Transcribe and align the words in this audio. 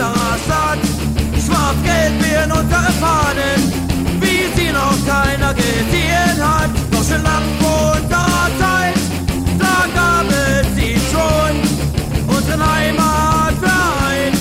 unserer 0.00 0.38
Stadt. 0.44 0.78
Schwarz-Gelb 1.44 2.22
werden 2.22 2.52
unsere 2.52 2.92
Fahnen, 3.00 3.60
wie 4.20 4.48
sie 4.56 4.72
noch 4.72 4.96
keiner 5.06 5.54
gesehen 5.54 6.38
hat. 6.40 6.70
Doch 6.90 7.04
schon 7.04 7.22
lang 7.22 7.42
vor 7.60 7.92
unserer 8.00 8.50
Zeit, 8.58 8.94
da 9.58 9.86
gab 9.94 10.26
es 10.30 10.74
sie 10.74 10.96
schon. 11.10 12.34
Unseren 12.34 12.74
Heimatverein 12.74 14.32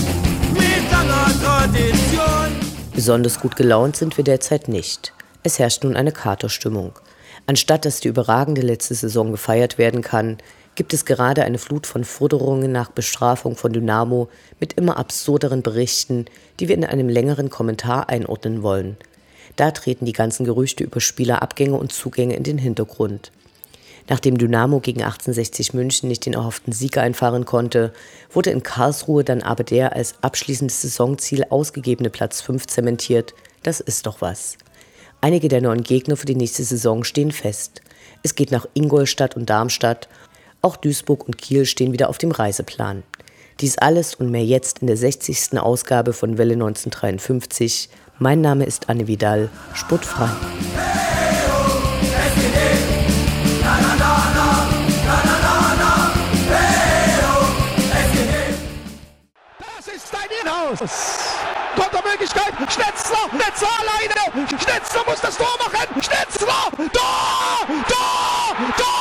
mit 0.54 0.92
langer 0.92 1.32
Tradition. 1.44 2.56
Besonders 2.94 3.40
gut 3.40 3.56
gelaunt 3.56 3.98
sind 3.98 4.18
wir 4.18 4.24
derzeit 4.24 4.68
nicht. 4.68 5.14
Es 5.44 5.60
herrscht 5.60 5.84
nun 5.84 5.96
eine 5.96 6.12
Katerstimmung. 6.12 6.94
Anstatt 7.48 7.86
dass 7.86 8.00
die 8.00 8.10
überragende 8.10 8.62
letzte 8.62 8.94
Saison 8.94 9.32
gefeiert 9.32 9.78
werden 9.78 10.02
kann, 10.02 10.38
gibt 10.76 10.94
es 10.94 11.06
gerade 11.06 11.44
eine 11.44 11.58
Flut 11.58 11.88
von 11.88 12.04
Forderungen 12.04 12.72
nach 12.72 12.90
Bestrafung 12.90 13.56
von 13.56 13.74
Dynamo 13.74 14.30
mit 14.60 14.74
immer 14.74 14.98
absurderen 14.98 15.62
Berichten, 15.62 16.26
die 16.60 16.68
wir 16.68 16.76
in 16.76 16.86
einem 16.86 17.10
längeren 17.10 17.50
Kommentar 17.50 18.10
einordnen 18.10 18.64
wollen. 18.64 18.98
Da 19.56 19.72
treten 19.72 20.06
die 20.06 20.14
ganzen 20.14 20.46
Gerüchte 20.46 20.84
über 20.84 21.02
Spielerabgänge 21.02 21.76
und 21.76 21.92
Zugänge 21.92 22.36
in 22.36 22.44
den 22.44 22.58
Hintergrund. 22.58 23.32
Nachdem 24.08 24.38
Dynamo 24.38 24.80
gegen 24.80 25.02
1860 25.02 25.74
München 25.74 26.10
nicht 26.10 26.26
den 26.26 26.34
erhofften 26.34 26.74
Sieg 26.74 26.98
einfahren 26.98 27.46
konnte, 27.46 27.94
wurde 28.32 28.50
in 28.50 28.64
Karlsruhe 28.64 29.24
dann 29.24 29.44
aber 29.44 29.64
der 29.64 29.96
als 29.96 30.16
abschließendes 30.22 30.82
Saisonziel 30.82 31.46
ausgegebene 31.50 32.10
Platz 32.10 32.42
5 32.42 32.66
zementiert. 32.66 33.36
Das 33.62 33.80
ist 33.80 34.08
doch 34.08 34.22
was. 34.22 34.58
Einige 35.22 35.48
der 35.48 35.62
neuen 35.62 35.84
Gegner 35.84 36.16
für 36.16 36.26
die 36.26 36.36
nächste 36.36 36.64
Saison 36.64 37.04
stehen 37.04 37.32
fest. 37.32 37.82
Es 38.24 38.36
geht 38.36 38.52
nach 38.52 38.66
Ingolstadt 38.74 39.36
und 39.36 39.50
Darmstadt 39.50 40.08
auch 40.62 40.78
Duisburg 40.78 41.26
und 41.26 41.38
Kiel 41.38 41.66
stehen 41.66 41.94
wieder 41.94 42.10
auf 42.10 42.18
dem 42.18 42.32
Reiseplan. 42.32 43.04
Dies 43.62 43.78
alles 43.78 44.16
und 44.16 44.32
mehr 44.32 44.44
jetzt 44.44 44.80
in 44.80 44.88
der 44.88 44.98
60. 44.98 45.60
Ausgabe 45.60 46.14
von 46.14 46.38
Welle 46.38 46.54
1953. 46.54 47.90
Mein 48.18 48.42
Name 48.42 48.66
ist 48.66 48.90
Anne 48.90 49.08
Vidal, 49.08 49.50
sportfrei. 49.74 50.30
Das 59.60 59.88
ist 59.94 60.14
dein 60.14 60.30
Inhouse. 60.42 61.30
Kontermöglichkeit. 61.76 62.54
Schnetzler, 62.72 63.18
Schnetzler 63.30 63.70
alleine. 63.80 64.48
Schnetzler 64.48 65.02
muss 65.06 65.22
das 65.22 65.38
Tor 65.38 65.58
machen. 65.60 66.02
Schnetzler, 66.02 66.48
Tor, 66.78 67.68
Tor, 67.88 68.56
Tor, 68.78 68.99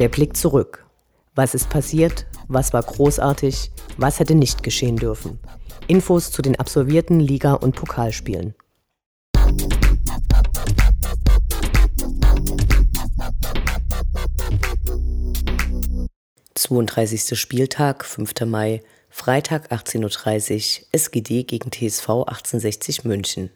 Der 0.00 0.08
Blick 0.08 0.34
zurück. 0.34 0.86
Was 1.34 1.54
ist 1.54 1.68
passiert? 1.68 2.26
Was 2.48 2.72
war 2.72 2.82
großartig? 2.82 3.70
Was 3.98 4.18
hätte 4.18 4.34
nicht 4.34 4.62
geschehen 4.62 4.96
dürfen? 4.96 5.38
Infos 5.88 6.32
zu 6.32 6.40
den 6.40 6.58
absolvierten 6.58 7.20
Liga- 7.20 7.52
und 7.52 7.76
Pokalspielen. 7.76 8.54
32. 16.54 17.38
Spieltag, 17.38 18.06
5. 18.06 18.46
Mai, 18.46 18.82
Freitag 19.10 19.70
18.30 19.70 20.80
Uhr, 20.80 20.86
SGD 20.92 21.42
gegen 21.44 21.70
TSV 21.70 22.08
1860 22.08 23.04
München. 23.04 23.50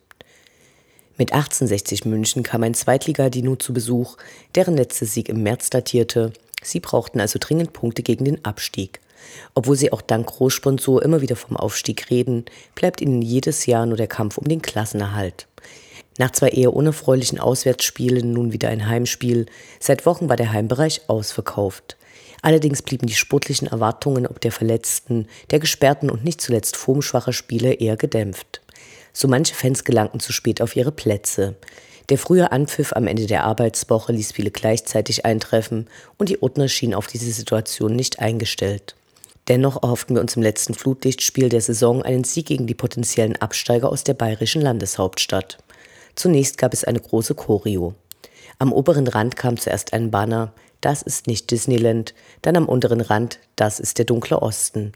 Mit 1.16 1.32
1860 1.32 2.06
München 2.06 2.42
kam 2.42 2.64
ein 2.64 2.74
Zweitliga-Dino 2.74 3.54
zu 3.54 3.72
Besuch, 3.72 4.16
deren 4.56 4.76
letzter 4.76 5.06
Sieg 5.06 5.28
im 5.28 5.44
März 5.44 5.70
datierte. 5.70 6.32
Sie 6.60 6.80
brauchten 6.80 7.20
also 7.20 7.38
dringend 7.40 7.72
Punkte 7.72 8.02
gegen 8.02 8.24
den 8.24 8.44
Abstieg. 8.44 9.00
Obwohl 9.54 9.76
sie 9.76 9.92
auch 9.92 10.02
dank 10.02 10.26
Großsponsor 10.26 11.02
immer 11.02 11.20
wieder 11.20 11.36
vom 11.36 11.56
Aufstieg 11.56 12.10
reden, 12.10 12.46
bleibt 12.74 13.00
ihnen 13.00 13.22
jedes 13.22 13.66
Jahr 13.66 13.86
nur 13.86 13.96
der 13.96 14.08
Kampf 14.08 14.38
um 14.38 14.48
den 14.48 14.60
Klassenerhalt. 14.60 15.46
Nach 16.18 16.32
zwei 16.32 16.48
eher 16.48 16.74
unerfreulichen 16.74 17.38
Auswärtsspielen 17.38 18.32
nun 18.32 18.52
wieder 18.52 18.68
ein 18.68 18.88
Heimspiel. 18.88 19.46
Seit 19.78 20.06
Wochen 20.06 20.28
war 20.28 20.36
der 20.36 20.52
Heimbereich 20.52 21.02
ausverkauft. 21.08 21.96
Allerdings 22.42 22.82
blieben 22.82 23.06
die 23.06 23.14
sportlichen 23.14 23.68
Erwartungen 23.68 24.26
ob 24.26 24.40
der 24.40 24.52
Verletzten, 24.52 25.28
der 25.50 25.60
gesperrten 25.60 26.10
und 26.10 26.24
nicht 26.24 26.40
zuletzt 26.40 26.76
formschwacher 26.76 27.32
Spieler 27.32 27.80
eher 27.80 27.96
gedämpft. 27.96 28.63
So 29.14 29.28
manche 29.28 29.54
Fans 29.54 29.84
gelangten 29.84 30.20
zu 30.20 30.32
spät 30.32 30.60
auf 30.60 30.76
ihre 30.76 30.92
Plätze. 30.92 31.54
Der 32.10 32.18
frühe 32.18 32.52
Anpfiff 32.52 32.92
am 32.92 33.06
Ende 33.06 33.26
der 33.26 33.44
Arbeitswoche 33.44 34.12
ließ 34.12 34.32
viele 34.32 34.50
gleichzeitig 34.50 35.24
eintreffen 35.24 35.88
und 36.18 36.28
die 36.28 36.42
Ordner 36.42 36.68
schienen 36.68 36.92
auf 36.92 37.06
diese 37.06 37.30
Situation 37.32 37.96
nicht 37.96 38.18
eingestellt. 38.18 38.94
Dennoch 39.48 39.82
erhofften 39.82 40.16
wir 40.16 40.20
uns 40.20 40.36
im 40.36 40.42
letzten 40.42 40.74
Flutlichtspiel 40.74 41.48
der 41.48 41.60
Saison 41.60 42.02
einen 42.02 42.24
Sieg 42.24 42.46
gegen 42.46 42.66
die 42.66 42.74
potenziellen 42.74 43.36
Absteiger 43.36 43.90
aus 43.90 44.04
der 44.04 44.14
bayerischen 44.14 44.60
Landeshauptstadt. 44.60 45.58
Zunächst 46.14 46.58
gab 46.58 46.74
es 46.74 46.84
eine 46.84 47.00
große 47.00 47.34
Choreo. 47.34 47.94
Am 48.58 48.72
oberen 48.72 49.06
Rand 49.06 49.36
kam 49.36 49.58
zuerst 49.58 49.92
ein 49.92 50.10
Banner, 50.10 50.52
das 50.80 51.02
ist 51.02 51.26
nicht 51.26 51.50
Disneyland, 51.50 52.14
dann 52.42 52.56
am 52.56 52.68
unteren 52.68 53.00
Rand, 53.00 53.38
das 53.56 53.80
ist 53.80 53.96
der 53.98 54.04
dunkle 54.04 54.42
Osten. 54.42 54.92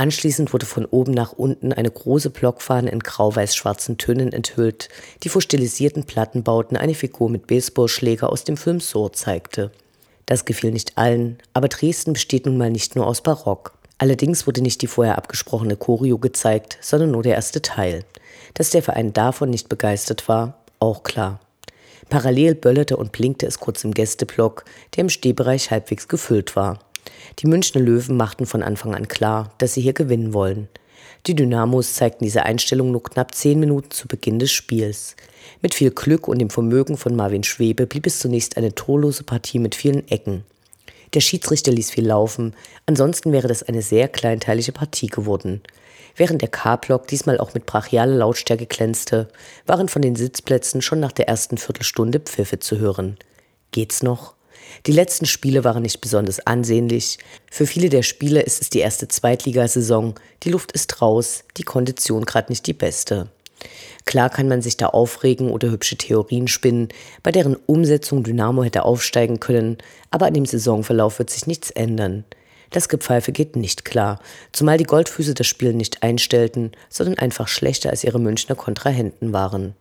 Anschließend 0.00 0.54
wurde 0.54 0.64
von 0.64 0.86
oben 0.86 1.12
nach 1.12 1.32
unten 1.32 1.74
eine 1.74 1.90
große 1.90 2.30
Blockfahne 2.30 2.90
in 2.90 3.00
grau-weiß-schwarzen 3.00 3.98
Tönen 3.98 4.32
enthüllt, 4.32 4.88
die 5.22 5.28
vor 5.28 5.42
stilisierten 5.42 6.04
Plattenbauten 6.04 6.78
eine 6.78 6.94
Figur 6.94 7.28
mit 7.28 7.46
Baseballschläger 7.46 8.32
aus 8.32 8.44
dem 8.44 8.56
Film 8.56 8.80
Saw 8.80 9.12
zeigte. 9.12 9.70
Das 10.24 10.46
gefiel 10.46 10.70
nicht 10.70 10.96
allen, 10.96 11.36
aber 11.52 11.68
Dresden 11.68 12.14
besteht 12.14 12.46
nun 12.46 12.56
mal 12.56 12.70
nicht 12.70 12.96
nur 12.96 13.06
aus 13.06 13.20
Barock. 13.20 13.74
Allerdings 13.98 14.46
wurde 14.46 14.62
nicht 14.62 14.80
die 14.80 14.86
vorher 14.86 15.18
abgesprochene 15.18 15.76
Choreo 15.76 16.16
gezeigt, 16.16 16.78
sondern 16.80 17.10
nur 17.10 17.22
der 17.22 17.34
erste 17.34 17.60
Teil. 17.60 18.06
Dass 18.54 18.70
der 18.70 18.82
Verein 18.82 19.12
davon 19.12 19.50
nicht 19.50 19.68
begeistert 19.68 20.28
war, 20.28 20.64
auch 20.78 21.02
klar. 21.02 21.40
Parallel 22.08 22.54
böllerte 22.54 22.96
und 22.96 23.12
blinkte 23.12 23.44
es 23.44 23.60
kurz 23.60 23.84
im 23.84 23.92
Gästeblock, 23.92 24.64
der 24.96 25.02
im 25.02 25.10
Stehbereich 25.10 25.70
halbwegs 25.70 26.08
gefüllt 26.08 26.56
war. 26.56 26.78
Die 27.38 27.46
Münchner 27.46 27.80
Löwen 27.80 28.16
machten 28.16 28.46
von 28.46 28.62
Anfang 28.62 28.94
an 28.94 29.08
klar, 29.08 29.52
dass 29.58 29.74
sie 29.74 29.80
hier 29.80 29.92
gewinnen 29.92 30.32
wollen. 30.34 30.68
Die 31.26 31.34
Dynamos 31.34 31.94
zeigten 31.94 32.24
diese 32.24 32.44
Einstellung 32.44 32.92
nur 32.92 33.02
knapp 33.02 33.34
zehn 33.34 33.60
Minuten 33.60 33.90
zu 33.90 34.08
Beginn 34.08 34.38
des 34.38 34.50
Spiels. 34.50 35.16
Mit 35.60 35.74
viel 35.74 35.90
Glück 35.90 36.28
und 36.28 36.38
dem 36.38 36.50
Vermögen 36.50 36.96
von 36.96 37.14
Marvin 37.14 37.44
Schwebe 37.44 37.86
blieb 37.86 38.06
es 38.06 38.18
zunächst 38.18 38.56
eine 38.56 38.74
torlose 38.74 39.24
Partie 39.24 39.58
mit 39.58 39.74
vielen 39.74 40.08
Ecken. 40.08 40.44
Der 41.12 41.20
Schiedsrichter 41.20 41.72
ließ 41.72 41.90
viel 41.90 42.06
laufen, 42.06 42.54
ansonsten 42.86 43.32
wäre 43.32 43.48
das 43.48 43.62
eine 43.62 43.82
sehr 43.82 44.08
kleinteilige 44.08 44.72
Partie 44.72 45.08
geworden. 45.08 45.60
Während 46.16 46.40
der 46.42 46.48
K-Block 46.48 47.08
diesmal 47.08 47.38
auch 47.38 47.54
mit 47.54 47.66
brachialer 47.66 48.16
Lautstärke 48.16 48.66
glänzte, 48.66 49.28
waren 49.66 49.88
von 49.88 50.02
den 50.02 50.16
Sitzplätzen 50.16 50.82
schon 50.82 51.00
nach 51.00 51.12
der 51.12 51.28
ersten 51.28 51.58
Viertelstunde 51.58 52.20
Pfiffe 52.20 52.60
zu 52.60 52.78
hören. 52.78 53.16
Geht's 53.72 54.02
noch? 54.02 54.34
Die 54.86 54.92
letzten 54.92 55.26
Spiele 55.26 55.64
waren 55.64 55.82
nicht 55.82 56.00
besonders 56.00 56.40
ansehnlich. 56.46 57.18
Für 57.50 57.66
viele 57.66 57.88
der 57.88 58.02
Spieler 58.02 58.46
ist 58.46 58.62
es 58.62 58.70
die 58.70 58.80
erste 58.80 59.08
Zweitligasaison. 59.08 60.14
Die 60.42 60.50
Luft 60.50 60.72
ist 60.72 61.02
raus, 61.02 61.44
die 61.56 61.62
Kondition 61.62 62.24
gerade 62.24 62.50
nicht 62.50 62.66
die 62.66 62.72
beste. 62.72 63.28
Klar 64.06 64.30
kann 64.30 64.48
man 64.48 64.62
sich 64.62 64.76
da 64.76 64.86
aufregen 64.86 65.50
oder 65.50 65.70
hübsche 65.70 65.96
Theorien 65.96 66.48
spinnen, 66.48 66.88
bei 67.22 67.30
deren 67.30 67.56
Umsetzung 67.56 68.22
Dynamo 68.22 68.64
hätte 68.64 68.84
aufsteigen 68.84 69.40
können, 69.40 69.78
aber 70.10 70.26
an 70.26 70.34
dem 70.34 70.46
Saisonverlauf 70.46 71.18
wird 71.18 71.30
sich 71.30 71.46
nichts 71.46 71.70
ändern. 71.70 72.24
Das 72.70 72.88
Gepfeife 72.88 73.32
geht 73.32 73.56
nicht 73.56 73.84
klar, 73.84 74.20
zumal 74.52 74.78
die 74.78 74.84
Goldfüße 74.84 75.34
das 75.34 75.46
Spiel 75.46 75.74
nicht 75.74 76.02
einstellten, 76.02 76.72
sondern 76.88 77.18
einfach 77.18 77.48
schlechter 77.48 77.90
als 77.90 78.04
ihre 78.04 78.20
Münchner 78.20 78.54
Kontrahenten 78.54 79.32
waren. 79.32 79.74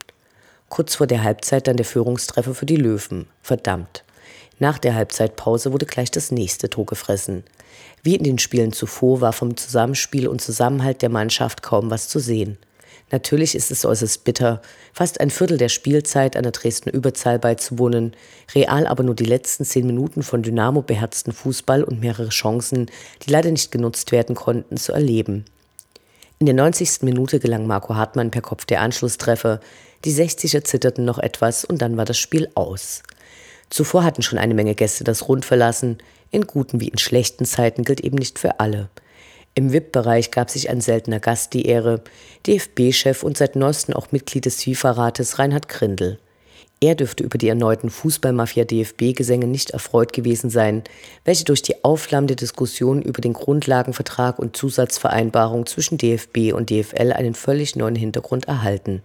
Kurz 0.69 0.95
vor 0.95 1.07
der 1.07 1.23
Halbzeit 1.23 1.67
dann 1.67 1.77
der 1.77 1.85
Führungstreffer 1.85 2.53
für 2.53 2.65
die 2.65 2.75
Löwen. 2.75 3.27
Verdammt. 3.41 4.03
Nach 4.59 4.77
der 4.77 4.93
Halbzeitpause 4.93 5.71
wurde 5.71 5.85
gleich 5.85 6.11
das 6.11 6.31
nächste 6.31 6.69
Tor 6.69 6.85
gefressen. 6.85 7.43
Wie 8.03 8.15
in 8.15 8.23
den 8.23 8.39
Spielen 8.39 8.73
zuvor 8.73 9.21
war 9.21 9.33
vom 9.33 9.55
Zusammenspiel 9.55 10.27
und 10.27 10.41
Zusammenhalt 10.41 11.01
der 11.01 11.09
Mannschaft 11.09 11.63
kaum 11.63 11.89
was 11.89 12.09
zu 12.09 12.19
sehen. 12.19 12.57
Natürlich 13.11 13.55
ist 13.55 13.71
es 13.71 13.85
äußerst 13.85 14.23
bitter, 14.23 14.61
fast 14.93 15.19
ein 15.19 15.31
Viertel 15.31 15.57
der 15.57 15.69
Spielzeit 15.69 16.35
einer 16.35 16.51
Dresdner 16.51 16.93
Überzahl 16.93 17.39
beizuwohnen, 17.39 18.15
real 18.53 18.85
aber 18.85 19.03
nur 19.03 19.15
die 19.15 19.25
letzten 19.25 19.65
zehn 19.65 19.87
Minuten 19.87 20.21
von 20.21 20.43
Dynamo 20.43 20.81
beherzten 20.81 21.31
Fußball 21.31 21.83
und 21.83 22.01
mehrere 22.01 22.29
Chancen, 22.29 22.91
die 23.23 23.31
leider 23.31 23.49
nicht 23.49 23.71
genutzt 23.71 24.11
werden 24.11 24.35
konnten, 24.35 24.77
zu 24.77 24.91
erleben. 24.91 25.45
In 26.37 26.45
der 26.45 26.55
90. 26.55 27.01
Minute 27.01 27.39
gelang 27.39 27.65
Marco 27.65 27.95
Hartmann 27.95 28.31
per 28.31 28.41
Kopf 28.41 28.65
der 28.65 28.81
Anschlusstreffer, 28.81 29.59
die 30.05 30.13
60er 30.13 30.63
zitterten 30.63 31.03
noch 31.03 31.17
etwas 31.17 31.65
und 31.65 31.81
dann 31.81 31.97
war 31.97 32.05
das 32.05 32.17
Spiel 32.17 32.49
aus. 32.53 33.01
Zuvor 33.69 34.03
hatten 34.03 34.21
schon 34.21 34.39
eine 34.39 34.53
Menge 34.53 34.75
Gäste 34.75 35.03
das 35.03 35.27
Rund 35.27 35.45
verlassen, 35.45 35.97
in 36.31 36.47
guten 36.47 36.79
wie 36.79 36.87
in 36.87 36.97
schlechten 36.97 37.45
Zeiten 37.45 37.83
gilt 37.83 38.01
eben 38.01 38.17
nicht 38.17 38.39
für 38.39 38.59
alle. 38.59 38.89
Im 39.55 39.73
VIP-Bereich 39.73 40.31
gab 40.31 40.49
sich 40.49 40.69
ein 40.69 40.81
seltener 40.81 41.19
Gast 41.19 41.53
die 41.53 41.65
Ehre, 41.65 42.01
DFB-Chef 42.47 43.23
und 43.23 43.37
seit 43.37 43.55
neuestem 43.55 43.95
auch 43.95 44.11
Mitglied 44.11 44.45
des 44.45 44.63
FIFA-Rates 44.63 45.39
Reinhard 45.39 45.67
Grindel. 45.67 46.19
Er 46.81 46.95
dürfte 46.95 47.23
über 47.23 47.37
die 47.37 47.49
erneuten 47.49 47.89
Fußballmafia-DFB-Gesänge 47.89 49.47
nicht 49.47 49.71
erfreut 49.71 50.13
gewesen 50.13 50.49
sein, 50.49 50.83
welche 51.25 51.43
durch 51.43 51.61
die 51.61 51.83
aufflammende 51.83 52.37
Diskussion 52.37 53.01
über 53.01 53.19
den 53.19 53.33
Grundlagenvertrag 53.33 54.39
und 54.39 54.55
Zusatzvereinbarung 54.55 55.65
zwischen 55.65 55.97
DFB 55.97 56.53
und 56.53 56.69
DFL 56.69 57.11
einen 57.11 57.33
völlig 57.33 57.75
neuen 57.75 57.95
Hintergrund 57.95 58.47
erhalten. 58.47 59.03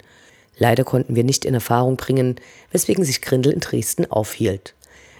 Leider 0.56 0.84
konnten 0.84 1.16
wir 1.16 1.24
nicht 1.24 1.44
in 1.44 1.54
Erfahrung 1.54 1.96
bringen, 1.96 2.36
weswegen 2.70 3.04
sich 3.04 3.22
Grindel 3.22 3.52
in 3.52 3.60
Dresden 3.60 4.10
aufhielt. 4.10 4.74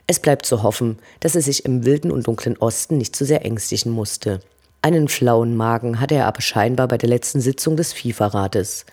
Es 0.06 0.20
bleibt 0.20 0.46
zu 0.46 0.62
hoffen, 0.62 0.98
dass 1.20 1.34
er 1.34 1.42
sich 1.42 1.64
im 1.64 1.84
wilden 1.84 2.10
und 2.10 2.26
dunklen 2.26 2.56
Osten 2.58 2.98
nicht 2.98 3.16
zu 3.16 3.24
sehr 3.24 3.44
ängstigen 3.44 3.90
musste. 3.90 4.40
Einen 4.82 5.08
flauen 5.08 5.56
Magen 5.56 5.98
hatte 5.98 6.14
er 6.14 6.26
aber 6.26 6.42
scheinbar 6.42 6.88
bei 6.88 6.98
der 6.98 7.08
letzten 7.08 7.40
Sitzung 7.40 7.74
des 7.74 7.94
FIFA-Rates. 7.94 8.84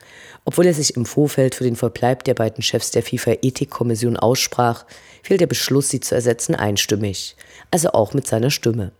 Obwohl 0.45 0.65
er 0.65 0.73
sich 0.73 0.95
im 0.95 1.05
Vorfeld 1.05 1.53
für 1.53 1.65
den 1.65 1.75
Verbleib 1.75 2.23
der 2.23 2.33
beiden 2.33 2.63
Chefs 2.63 2.91
der 2.91 3.03
FIFA-Ethikkommission 3.03 4.15
aussprach, 4.15 4.85
fiel 5.21 5.37
der 5.37 5.47
Beschluss, 5.47 5.89
sie 5.89 5.99
zu 5.99 6.15
ersetzen, 6.15 6.55
einstimmig, 6.55 7.35
also 7.71 7.91
auch 7.91 8.13
mit 8.13 8.25
seiner 8.25 8.51
Stimme. 8.51 8.93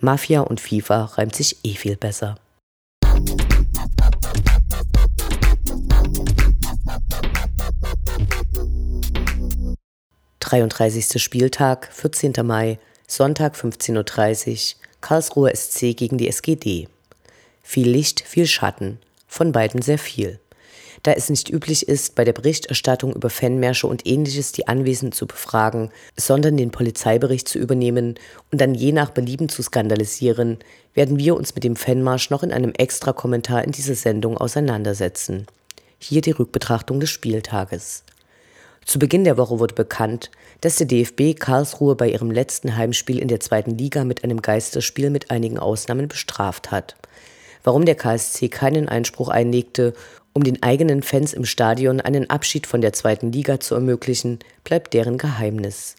Mafia 0.00 0.40
und 0.40 0.60
FIFA 0.60 1.04
reimt 1.04 1.36
sich 1.36 1.58
eh 1.62 1.74
viel 1.74 1.96
besser. 1.96 2.36
33. 10.54 11.20
Spieltag, 11.20 11.88
14. 11.92 12.32
Mai, 12.44 12.78
Sonntag 13.08 13.56
15.30 13.56 14.52
Uhr, 14.52 14.80
Karlsruher 15.00 15.52
SC 15.52 15.96
gegen 15.96 16.16
die 16.16 16.28
SGD. 16.28 16.86
Viel 17.64 17.88
Licht, 17.88 18.20
viel 18.20 18.46
Schatten, 18.46 19.00
von 19.26 19.50
beiden 19.50 19.82
sehr 19.82 19.98
viel. 19.98 20.38
Da 21.02 21.10
es 21.10 21.28
nicht 21.28 21.50
üblich 21.50 21.88
ist, 21.88 22.14
bei 22.14 22.22
der 22.22 22.34
Berichterstattung 22.34 23.14
über 23.14 23.30
Fanmärsche 23.30 23.88
und 23.88 24.06
ähnliches 24.06 24.52
die 24.52 24.68
Anwesenden 24.68 25.10
zu 25.10 25.26
befragen, 25.26 25.90
sondern 26.16 26.56
den 26.56 26.70
Polizeibericht 26.70 27.48
zu 27.48 27.58
übernehmen 27.58 28.14
und 28.52 28.60
dann 28.60 28.76
je 28.76 28.92
nach 28.92 29.10
Belieben 29.10 29.48
zu 29.48 29.60
skandalisieren, 29.60 30.58
werden 30.94 31.18
wir 31.18 31.34
uns 31.34 31.56
mit 31.56 31.64
dem 31.64 31.74
Fanmarsch 31.74 32.30
noch 32.30 32.44
in 32.44 32.52
einem 32.52 32.72
Extra-Kommentar 32.74 33.64
in 33.64 33.72
dieser 33.72 33.96
Sendung 33.96 34.38
auseinandersetzen. 34.38 35.48
Hier 35.98 36.20
die 36.20 36.30
Rückbetrachtung 36.30 37.00
des 37.00 37.10
Spieltages. 37.10 38.03
Zu 38.84 38.98
Beginn 38.98 39.24
der 39.24 39.38
Woche 39.38 39.58
wurde 39.58 39.74
bekannt, 39.74 40.30
dass 40.60 40.76
der 40.76 40.86
DFB 40.86 41.38
Karlsruhe 41.38 41.96
bei 41.96 42.10
ihrem 42.10 42.30
letzten 42.30 42.76
Heimspiel 42.76 43.18
in 43.18 43.28
der 43.28 43.40
zweiten 43.40 43.76
Liga 43.78 44.04
mit 44.04 44.24
einem 44.24 44.42
Geisterspiel 44.42 45.10
mit 45.10 45.30
einigen 45.30 45.58
Ausnahmen 45.58 46.08
bestraft 46.08 46.70
hat. 46.70 46.94
Warum 47.62 47.86
der 47.86 47.94
KSC 47.94 48.48
keinen 48.48 48.88
Einspruch 48.88 49.30
einlegte, 49.30 49.94
um 50.34 50.44
den 50.44 50.62
eigenen 50.62 51.02
Fans 51.02 51.32
im 51.32 51.46
Stadion 51.46 52.00
einen 52.00 52.28
Abschied 52.28 52.66
von 52.66 52.82
der 52.82 52.92
zweiten 52.92 53.32
Liga 53.32 53.58
zu 53.58 53.74
ermöglichen, 53.74 54.40
bleibt 54.64 54.92
deren 54.92 55.16
Geheimnis. 55.16 55.96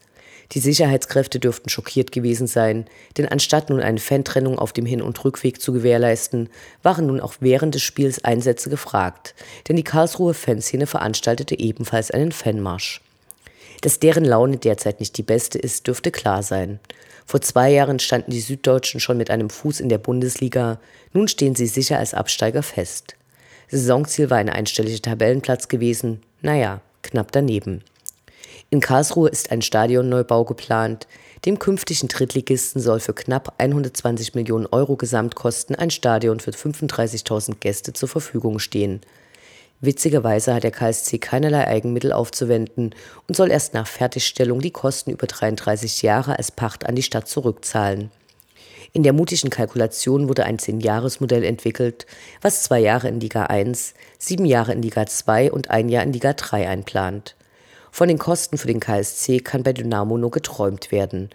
Die 0.52 0.60
Sicherheitskräfte 0.60 1.40
dürften 1.40 1.70
schockiert 1.70 2.12
gewesen 2.12 2.48
sein, 2.48 2.86
denn 3.18 3.28
anstatt 3.28 3.70
nun 3.70 3.80
eine 3.80 4.00
Fantrennung 4.00 4.60
auf 4.60 4.74
dem 4.74 4.86
Hin- 4.86 5.02
und 5.02 5.24
Rückweg 5.26 5.62
zu 5.62 5.74
gewährleisten, 5.74 6.50
waren 6.84 7.08
nun 7.08 7.20
auch 7.20 7.36
während 7.40 7.76
des 7.76 7.82
Spiels 7.82 8.24
Einsätze 8.24 8.70
gefragt, 8.70 9.34
denn 9.68 9.76
die 9.76 9.84
Karlsruher 9.84 10.34
Fanszene 10.34 10.88
veranstaltete 10.88 11.58
ebenfalls 11.58 12.12
einen 12.12 12.32
Fanmarsch. 12.32 13.02
Dass 13.82 14.00
deren 14.00 14.26
Laune 14.26 14.58
derzeit 14.58 15.00
nicht 15.00 15.18
die 15.18 15.24
beste 15.24 15.60
ist, 15.60 15.88
dürfte 15.88 16.12
klar 16.12 16.44
sein. 16.44 16.80
Vor 17.26 17.42
zwei 17.42 17.72
Jahren 17.72 18.00
standen 18.00 18.32
die 18.32 18.40
Süddeutschen 18.40 19.00
schon 19.00 19.18
mit 19.18 19.32
einem 19.32 19.50
Fuß 19.50 19.80
in 19.80 19.90
der 19.90 19.98
Bundesliga, 19.98 20.80
nun 21.12 21.28
stehen 21.28 21.56
sie 21.56 21.68
sicher 21.68 21.98
als 21.98 22.14
Absteiger 22.14 22.62
fest. 22.62 23.16
Saisonziel 23.68 24.30
war 24.30 24.38
ein 24.38 24.50
einstelliger 24.50 25.02
Tabellenplatz 25.02 25.68
gewesen, 25.68 26.22
naja, 26.42 26.82
knapp 27.02 27.32
daneben. 27.32 27.84
In 28.72 28.82
Karlsruhe 28.82 29.30
ist 29.30 29.52
ein 29.52 29.62
Stadionneubau 29.62 30.44
geplant. 30.44 31.08
Dem 31.46 31.60
künftigen 31.60 32.08
Drittligisten 32.08 32.82
soll 32.82 33.00
für 33.00 33.14
knapp 33.14 33.54
120 33.60 34.34
Millionen 34.34 34.66
Euro 34.66 34.96
Gesamtkosten 34.96 35.76
ein 35.76 35.92
Stadion 35.92 36.40
für 36.40 36.52
35.000 36.52 37.56
Gäste 37.60 37.94
zur 37.94 38.10
Verfügung 38.10 38.58
stehen. 38.58 39.02
Witzigerweise 39.82 40.56
hat 40.56 40.64
der 40.64 40.72
KSC 40.72 41.20
keinerlei 41.20 41.68
Eigenmittel 41.68 42.12
aufzuwenden 42.12 42.96
und 43.28 43.36
soll 43.36 43.52
erst 43.52 43.76
nach 43.76 43.86
Fertigstellung 43.86 44.62
die 44.62 44.72
Kosten 44.72 45.12
über 45.12 45.28
33 45.28 46.02
Jahre 46.02 46.38
als 46.38 46.52
Pacht 46.52 46.88
an 46.88 46.96
die 46.96 47.04
Stadt 47.04 47.28
zurückzahlen. 47.28 48.10
In 48.94 49.04
der 49.04 49.14
mutigen 49.14 49.50
Kalkulation 49.50 50.30
wurde 50.30 50.46
ein 50.46 50.58
10-Jahres-Modell 50.58 51.44
entwickelt, 51.44 52.08
was 52.42 52.64
zwei 52.64 52.80
Jahre 52.80 53.10
in 53.10 53.20
Liga 53.20 53.44
1, 53.44 53.94
sieben 54.18 54.46
Jahre 54.46 54.72
in 54.72 54.82
Liga 54.82 55.06
2 55.06 55.52
und 55.52 55.70
ein 55.70 55.90
Jahr 55.90 56.04
in 56.04 56.14
Liga 56.14 56.34
3 56.34 56.68
einplant. 56.68 57.36
Von 57.96 58.10
den 58.10 58.20
Kosten 58.20 58.58
für 58.58 58.68
den 58.68 58.82
KSC 58.82 59.40
kann 59.40 59.64
bei 59.64 59.72
Dynamo 59.72 60.18
nur 60.18 60.30
geträumt 60.30 60.92
werden. 60.92 61.30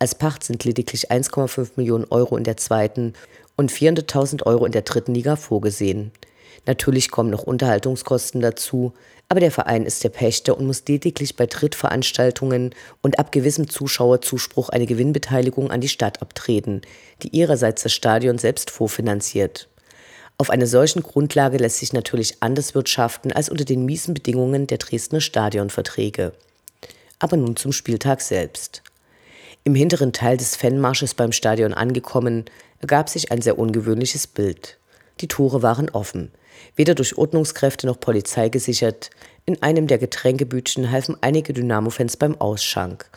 Als 0.00 0.16
Pacht 0.16 0.42
sind 0.42 0.64
lediglich 0.64 1.12
1,5 1.12 1.74
Millionen 1.76 2.04
Euro 2.10 2.36
in 2.36 2.42
der 2.42 2.56
zweiten 2.56 3.12
und 3.56 3.70
400.000 3.70 4.44
Euro 4.44 4.66
in 4.66 4.72
der 4.72 4.82
dritten 4.82 5.14
Liga 5.14 5.36
vorgesehen. 5.36 6.10
Natürlich 6.66 7.12
kommen 7.12 7.30
noch 7.30 7.44
Unterhaltungskosten 7.44 8.40
dazu, 8.40 8.92
aber 9.28 9.38
der 9.38 9.52
Verein 9.52 9.86
ist 9.86 10.02
der 10.02 10.08
Pächter 10.08 10.58
und 10.58 10.66
muss 10.66 10.82
lediglich 10.88 11.36
bei 11.36 11.46
Trittveranstaltungen 11.46 12.74
und 13.02 13.20
ab 13.20 13.30
gewissem 13.30 13.70
Zuschauerzuspruch 13.70 14.70
eine 14.70 14.86
Gewinnbeteiligung 14.86 15.70
an 15.70 15.80
die 15.80 15.88
Stadt 15.88 16.22
abtreten, 16.22 16.80
die 17.22 17.28
ihrerseits 17.28 17.84
das 17.84 17.92
Stadion 17.92 18.38
selbst 18.38 18.72
vorfinanziert. 18.72 19.69
Auf 20.40 20.48
einer 20.48 20.66
solchen 20.66 21.02
Grundlage 21.02 21.58
lässt 21.58 21.80
sich 21.80 21.92
natürlich 21.92 22.38
anders 22.40 22.74
wirtschaften 22.74 23.30
als 23.30 23.50
unter 23.50 23.66
den 23.66 23.84
miesen 23.84 24.14
Bedingungen 24.14 24.66
der 24.66 24.78
Dresdner 24.78 25.20
Stadionverträge. 25.20 26.32
Aber 27.18 27.36
nun 27.36 27.56
zum 27.56 27.72
Spieltag 27.72 28.22
selbst. 28.22 28.82
Im 29.64 29.74
hinteren 29.74 30.14
Teil 30.14 30.38
des 30.38 30.56
Fanmarsches 30.56 31.12
beim 31.12 31.32
Stadion 31.32 31.74
angekommen, 31.74 32.46
ergab 32.80 33.10
sich 33.10 33.30
ein 33.30 33.42
sehr 33.42 33.58
ungewöhnliches 33.58 34.26
Bild. 34.26 34.78
Die 35.20 35.28
Tore 35.28 35.62
waren 35.62 35.90
offen, 35.90 36.32
weder 36.74 36.94
durch 36.94 37.18
Ordnungskräfte 37.18 37.86
noch 37.86 38.00
Polizei 38.00 38.48
gesichert. 38.48 39.10
In 39.44 39.62
einem 39.62 39.88
der 39.88 39.98
Getränkebütchen 39.98 40.90
halfen 40.90 41.18
einige 41.20 41.52
Dynamo-Fans 41.52 42.16
beim 42.16 42.40
Ausschank. 42.40 43.10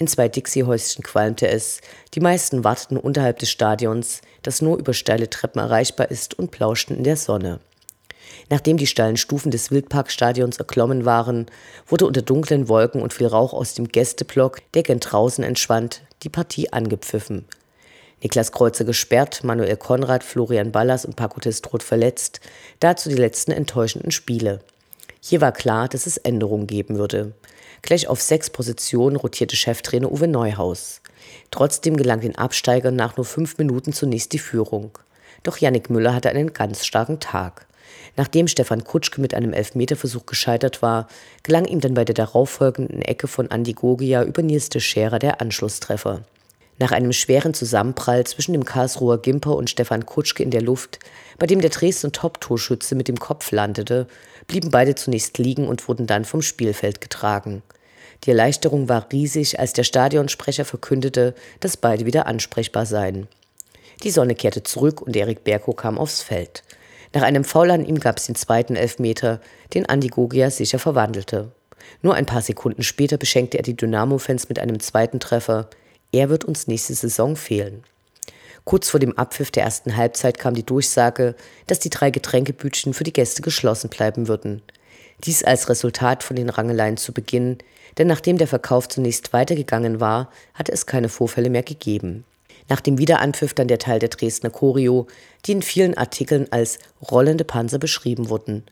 In 0.00 0.06
zwei 0.06 0.28
Dixie-Häuschen 0.28 1.02
qualmte 1.02 1.48
es. 1.48 1.80
Die 2.14 2.20
meisten 2.20 2.62
warteten 2.62 2.96
unterhalb 2.96 3.40
des 3.40 3.50
Stadions, 3.50 4.20
das 4.42 4.62
nur 4.62 4.78
über 4.78 4.94
steile 4.94 5.28
Treppen 5.28 5.60
erreichbar 5.60 6.10
ist, 6.12 6.38
und 6.38 6.52
plauschten 6.52 6.96
in 6.96 7.02
der 7.02 7.16
Sonne. 7.16 7.58
Nachdem 8.48 8.76
die 8.76 8.86
steilen 8.86 9.16
Stufen 9.16 9.50
des 9.50 9.72
Wildparkstadions 9.72 10.58
erklommen 10.58 11.04
waren, 11.04 11.46
wurde 11.88 12.06
unter 12.06 12.22
dunklen 12.22 12.68
Wolken 12.68 13.02
und 13.02 13.12
viel 13.12 13.26
Rauch 13.26 13.52
aus 13.52 13.74
dem 13.74 13.88
Gästeblock, 13.88 14.60
der 14.72 14.84
gen 14.84 15.00
draußen 15.00 15.42
entschwand, 15.42 16.02
die 16.22 16.28
Partie 16.28 16.72
angepfiffen. 16.72 17.46
Niklas 18.22 18.52
Kreuzer 18.52 18.84
gesperrt, 18.84 19.42
Manuel 19.42 19.76
Konrad, 19.76 20.22
Florian 20.22 20.70
Ballas 20.70 21.04
und 21.04 21.16
Paco 21.16 21.40
Testrot 21.40 21.82
verletzt, 21.82 22.40
dazu 22.78 23.08
die 23.08 23.16
letzten 23.16 23.50
enttäuschenden 23.50 24.12
Spiele. 24.12 24.60
Hier 25.20 25.40
war 25.40 25.52
klar, 25.52 25.88
dass 25.88 26.06
es 26.06 26.16
Änderungen 26.18 26.68
geben 26.68 26.98
würde. 26.98 27.32
Gleich 27.82 28.08
auf 28.08 28.20
sechs 28.20 28.50
Positionen 28.50 29.16
rotierte 29.16 29.56
Cheftrainer 29.56 30.10
Uwe 30.10 30.28
Neuhaus. 30.28 31.00
Trotzdem 31.50 31.96
gelang 31.96 32.20
den 32.20 32.36
Absteigern 32.36 32.96
nach 32.96 33.16
nur 33.16 33.24
fünf 33.24 33.58
Minuten 33.58 33.92
zunächst 33.92 34.32
die 34.32 34.38
Führung. 34.38 34.98
Doch 35.42 35.58
Yannick 35.58 35.90
Müller 35.90 36.14
hatte 36.14 36.30
einen 36.30 36.52
ganz 36.52 36.84
starken 36.84 37.20
Tag. 37.20 37.66
Nachdem 38.16 38.48
Stefan 38.48 38.84
Kutschke 38.84 39.20
mit 39.20 39.34
einem 39.34 39.52
Elfmeterversuch 39.52 40.26
gescheitert 40.26 40.82
war, 40.82 41.06
gelang 41.42 41.66
ihm 41.66 41.80
dann 41.80 41.94
bei 41.94 42.04
der 42.04 42.14
darauffolgenden 42.14 43.02
Ecke 43.02 43.28
von 43.28 43.50
Andi 43.50 43.72
Gogia 43.74 44.24
über 44.24 44.42
Nils 44.42 44.68
de 44.68 44.80
Scherer 44.80 45.18
der 45.18 45.40
Anschlusstreffer. 45.40 46.22
Nach 46.80 46.92
einem 46.92 47.12
schweren 47.12 47.54
Zusammenprall 47.54 48.24
zwischen 48.24 48.52
dem 48.52 48.64
Karlsruher 48.64 49.20
Gimper 49.20 49.56
und 49.56 49.68
Stefan 49.68 50.06
Kutschke 50.06 50.44
in 50.44 50.50
der 50.50 50.62
Luft, 50.62 51.00
bei 51.38 51.46
dem 51.46 51.60
der 51.60 51.70
Dresden 51.70 52.12
Top-Torschütze 52.12 52.94
mit 52.94 53.08
dem 53.08 53.18
Kopf 53.18 53.50
landete, 53.50 54.06
blieben 54.48 54.70
beide 54.70 54.96
zunächst 54.96 55.38
liegen 55.38 55.68
und 55.68 55.86
wurden 55.86 56.08
dann 56.08 56.24
vom 56.24 56.42
Spielfeld 56.42 57.00
getragen. 57.00 57.62
Die 58.24 58.30
Erleichterung 58.30 58.88
war 58.88 59.06
riesig, 59.12 59.60
als 59.60 59.72
der 59.72 59.84
Stadionsprecher 59.84 60.64
verkündete, 60.64 61.34
dass 61.60 61.76
beide 61.76 62.04
wieder 62.04 62.26
ansprechbar 62.26 62.84
seien. 62.84 63.28
Die 64.02 64.10
Sonne 64.10 64.34
kehrte 64.34 64.62
zurück 64.64 65.00
und 65.02 65.14
Erik 65.14 65.44
Berko 65.44 65.72
kam 65.72 65.98
aufs 65.98 66.22
Feld. 66.22 66.64
Nach 67.14 67.22
einem 67.22 67.44
Foul 67.44 67.70
an 67.70 67.84
ihm 67.84 68.00
gab 68.00 68.18
es 68.18 68.26
den 68.26 68.34
zweiten 68.34 68.76
Elfmeter, 68.76 69.40
den 69.74 69.86
Andi 69.86 70.08
Gogia 70.08 70.50
sicher 70.50 70.78
verwandelte. 70.78 71.52
Nur 72.02 72.14
ein 72.14 72.26
paar 72.26 72.42
Sekunden 72.42 72.82
später 72.82 73.16
beschenkte 73.16 73.58
er 73.58 73.62
die 73.62 73.76
Dynamo-Fans 73.76 74.48
mit 74.48 74.58
einem 74.58 74.80
zweiten 74.80 75.20
Treffer. 75.20 75.68
Er 76.12 76.28
wird 76.28 76.44
uns 76.44 76.66
nächste 76.66 76.94
Saison 76.94 77.36
fehlen. 77.36 77.82
Kurz 78.68 78.90
vor 78.90 79.00
dem 79.00 79.16
Abpfiff 79.16 79.50
der 79.50 79.62
ersten 79.62 79.96
Halbzeit 79.96 80.38
kam 80.38 80.52
die 80.52 80.62
Durchsage, 80.62 81.36
dass 81.68 81.78
die 81.78 81.88
drei 81.88 82.10
Getränkebütchen 82.10 82.92
für 82.92 83.02
die 83.02 83.14
Gäste 83.14 83.40
geschlossen 83.40 83.88
bleiben 83.88 84.28
würden. 84.28 84.60
Dies 85.24 85.42
als 85.42 85.70
Resultat 85.70 86.22
von 86.22 86.36
den 86.36 86.50
Rangeleien 86.50 86.98
zu 86.98 87.14
Beginn, 87.14 87.56
denn 87.96 88.08
nachdem 88.08 88.36
der 88.36 88.46
Verkauf 88.46 88.86
zunächst 88.86 89.32
weitergegangen 89.32 90.00
war, 90.00 90.30
hatte 90.52 90.70
es 90.70 90.84
keine 90.84 91.08
Vorfälle 91.08 91.48
mehr 91.48 91.62
gegeben. 91.62 92.24
Nach 92.68 92.82
dem 92.82 92.98
Wiederanpfiff 92.98 93.54
dann 93.54 93.68
der 93.68 93.78
Teil 93.78 94.00
der 94.00 94.10
Dresdner 94.10 94.50
Choreo, 94.50 95.06
die 95.46 95.52
in 95.52 95.62
vielen 95.62 95.96
Artikeln 95.96 96.46
als 96.50 96.78
rollende 97.10 97.44
Panzer 97.44 97.78
beschrieben 97.78 98.28
wurden. 98.28 98.64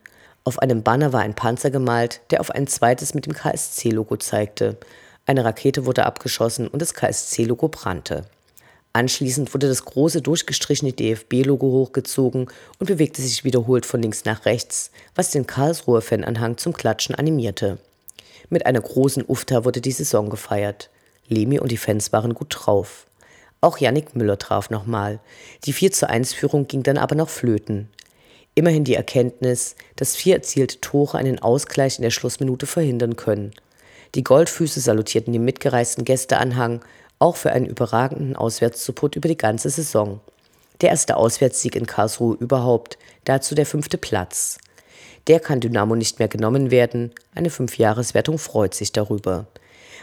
Auf 0.44 0.58
einem 0.58 0.82
Banner 0.82 1.14
war 1.14 1.22
ein 1.22 1.34
Panzer 1.34 1.70
gemalt, 1.70 2.20
der 2.28 2.42
auf 2.42 2.50
ein 2.50 2.66
zweites 2.66 3.14
mit 3.14 3.24
dem 3.24 3.32
KSC-Logo 3.32 4.18
zeigte. 4.18 4.76
Eine 5.24 5.46
Rakete 5.46 5.86
wurde 5.86 6.04
abgeschossen 6.04 6.68
und 6.68 6.82
das 6.82 6.92
KSC-Logo 6.92 7.68
brannte. 7.68 8.26
Anschließend 8.96 9.52
wurde 9.52 9.68
das 9.68 9.84
große 9.84 10.22
durchgestrichene 10.22 10.94
DFB-Logo 10.94 11.66
hochgezogen 11.66 12.46
und 12.78 12.86
bewegte 12.86 13.20
sich 13.20 13.44
wiederholt 13.44 13.84
von 13.84 14.00
links 14.00 14.24
nach 14.24 14.46
rechts, 14.46 14.90
was 15.14 15.30
den 15.30 15.46
Karlsruher 15.46 16.00
Fananhang 16.00 16.56
zum 16.56 16.72
Klatschen 16.72 17.14
animierte. 17.14 17.76
Mit 18.48 18.64
einer 18.64 18.80
großen 18.80 19.22
Ufta 19.28 19.66
wurde 19.66 19.82
die 19.82 19.92
Saison 19.92 20.30
gefeiert. 20.30 20.88
Lemi 21.28 21.58
und 21.58 21.72
die 21.72 21.76
Fans 21.76 22.14
waren 22.14 22.32
gut 22.32 22.56
drauf. 22.58 23.04
Auch 23.60 23.76
Yannick 23.76 24.16
Müller 24.16 24.38
traf 24.38 24.70
nochmal. 24.70 25.20
Die 25.66 25.74
4 25.74 25.92
zu 25.92 26.08
1 26.08 26.32
Führung 26.32 26.66
ging 26.66 26.82
dann 26.82 26.96
aber 26.96 27.16
noch 27.16 27.28
flöten. 27.28 27.90
Immerhin 28.54 28.84
die 28.84 28.94
Erkenntnis, 28.94 29.76
dass 29.96 30.16
vier 30.16 30.36
erzielte 30.36 30.80
Tore 30.80 31.18
einen 31.18 31.38
Ausgleich 31.38 31.98
in 31.98 32.02
der 32.02 32.10
Schlussminute 32.10 32.66
verhindern 32.66 33.16
können. 33.16 33.52
Die 34.14 34.24
Goldfüße 34.24 34.80
salutierten 34.80 35.34
dem 35.34 35.44
mitgereisten 35.44 36.06
Gästeanhang, 36.06 36.80
auch 37.18 37.36
für 37.36 37.52
einen 37.52 37.66
überragenden 37.66 38.36
Auswärtsupport 38.36 39.16
über 39.16 39.28
die 39.28 39.36
ganze 39.36 39.70
Saison. 39.70 40.20
Der 40.80 40.90
erste 40.90 41.16
Auswärtssieg 41.16 41.74
in 41.74 41.86
Karlsruhe 41.86 42.36
überhaupt, 42.38 42.98
dazu 43.24 43.54
der 43.54 43.66
fünfte 43.66 43.98
Platz. 43.98 44.58
Der 45.26 45.40
kann 45.40 45.60
Dynamo 45.60 45.96
nicht 45.96 46.18
mehr 46.18 46.28
genommen 46.28 46.70
werden, 46.70 47.12
eine 47.34 47.50
Fünfjahreswertung 47.50 48.38
freut 48.38 48.74
sich 48.74 48.92
darüber. 48.92 49.46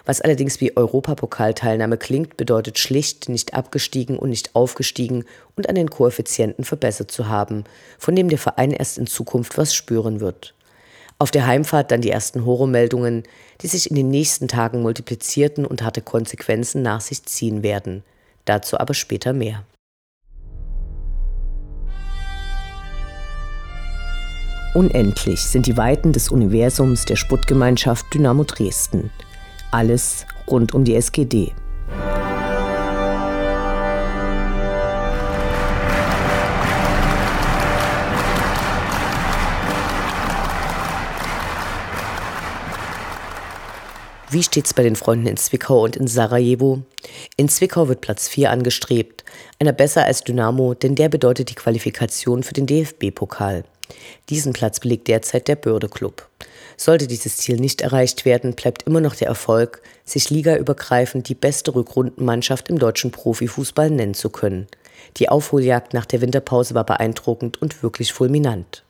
Was 0.05 0.19
allerdings 0.19 0.59
wie 0.59 0.75
Europapokalteilnahme 0.75 1.97
klingt, 1.97 2.35
bedeutet 2.35 2.77
schlicht, 2.77 3.29
nicht 3.29 3.53
abgestiegen 3.53 4.19
und 4.19 4.29
nicht 4.29 4.53
aufgestiegen 4.53 5.23
und 5.55 5.69
an 5.69 5.75
den 5.75 5.89
Koeffizienten 5.89 6.65
verbessert 6.65 7.09
zu 7.09 7.29
haben, 7.29 7.63
von 7.97 8.15
dem 8.15 8.27
der 8.27 8.39
Verein 8.39 8.71
erst 8.71 8.97
in 8.97 9.07
Zukunft 9.07 9.57
was 9.57 9.73
spüren 9.73 10.19
wird. 10.19 10.53
Auf 11.19 11.31
der 11.31 11.47
Heimfahrt 11.47 11.91
dann 11.91 12.01
die 12.01 12.09
ersten 12.09 12.45
Horrormeldungen, 12.45 13.23
die 13.61 13.67
sich 13.67 13.89
in 13.89 13.95
den 13.95 14.09
nächsten 14.09 14.47
Tagen 14.47 14.81
multiplizierten 14.81 15.65
und 15.65 15.83
harte 15.83 16.01
Konsequenzen 16.01 16.81
nach 16.81 17.01
sich 17.01 17.23
ziehen 17.23 17.63
werden. 17.63 18.03
Dazu 18.45 18.77
aber 18.79 18.93
später 18.93 19.33
mehr. 19.33 19.63
Unendlich 24.73 25.41
sind 25.41 25.67
die 25.67 25.77
Weiten 25.77 26.13
des 26.13 26.29
Universums 26.29 27.05
der 27.05 27.15
Sputtgemeinschaft 27.15 28.05
Dynamo 28.13 28.43
Dresden 28.43 29.11
alles 29.73 30.25
rund 30.47 30.73
um 30.73 30.83
die 30.83 30.95
SGD. 30.95 31.51
Wie 44.33 44.41
steht's 44.41 44.73
bei 44.73 44.81
den 44.81 44.95
Freunden 44.95 45.27
in 45.27 45.37
Zwickau 45.37 45.83
und 45.83 45.95
in 45.95 46.07
Sarajevo? 46.07 46.81
In 47.37 47.49
Zwickau 47.49 47.87
wird 47.87 48.01
Platz 48.01 48.27
4 48.27 48.49
angestrebt, 48.49 49.23
einer 49.59 49.73
besser 49.73 50.05
als 50.05 50.23
Dynamo, 50.23 50.73
denn 50.73 50.95
der 50.95 51.09
bedeutet 51.09 51.51
die 51.51 51.55
Qualifikation 51.55 52.41
für 52.41 52.55
den 52.55 52.65
DFB-Pokal. 52.65 53.63
Diesen 54.31 54.53
Platz 54.53 54.79
belegt 54.79 55.07
derzeit 55.07 55.47
der 55.47 55.55
Börde 55.55 55.87
Club. 55.87 56.27
Sollte 56.77 57.05
dieses 57.05 57.37
Ziel 57.37 57.57
nicht 57.57 57.81
erreicht 57.81 58.25
werden, 58.25 58.55
bleibt 58.55 58.81
immer 58.87 59.01
noch 59.01 59.13
der 59.13 59.27
Erfolg, 59.27 59.83
sich 60.03 60.31
ligaübergreifend 60.31 61.29
die 61.29 61.35
beste 61.35 61.75
Rückrundenmannschaft 61.75 62.69
im 62.69 62.79
deutschen 62.79 63.11
Profifußball 63.11 63.91
nennen 63.91 64.15
zu 64.15 64.31
können. 64.31 64.65
Die 65.17 65.29
Aufholjagd 65.29 65.93
nach 65.93 66.07
der 66.07 66.21
Winterpause 66.21 66.73
war 66.73 66.87
beeindruckend 66.87 67.61
und 67.61 67.83
wirklich 67.83 68.13
fulminant. 68.13 68.83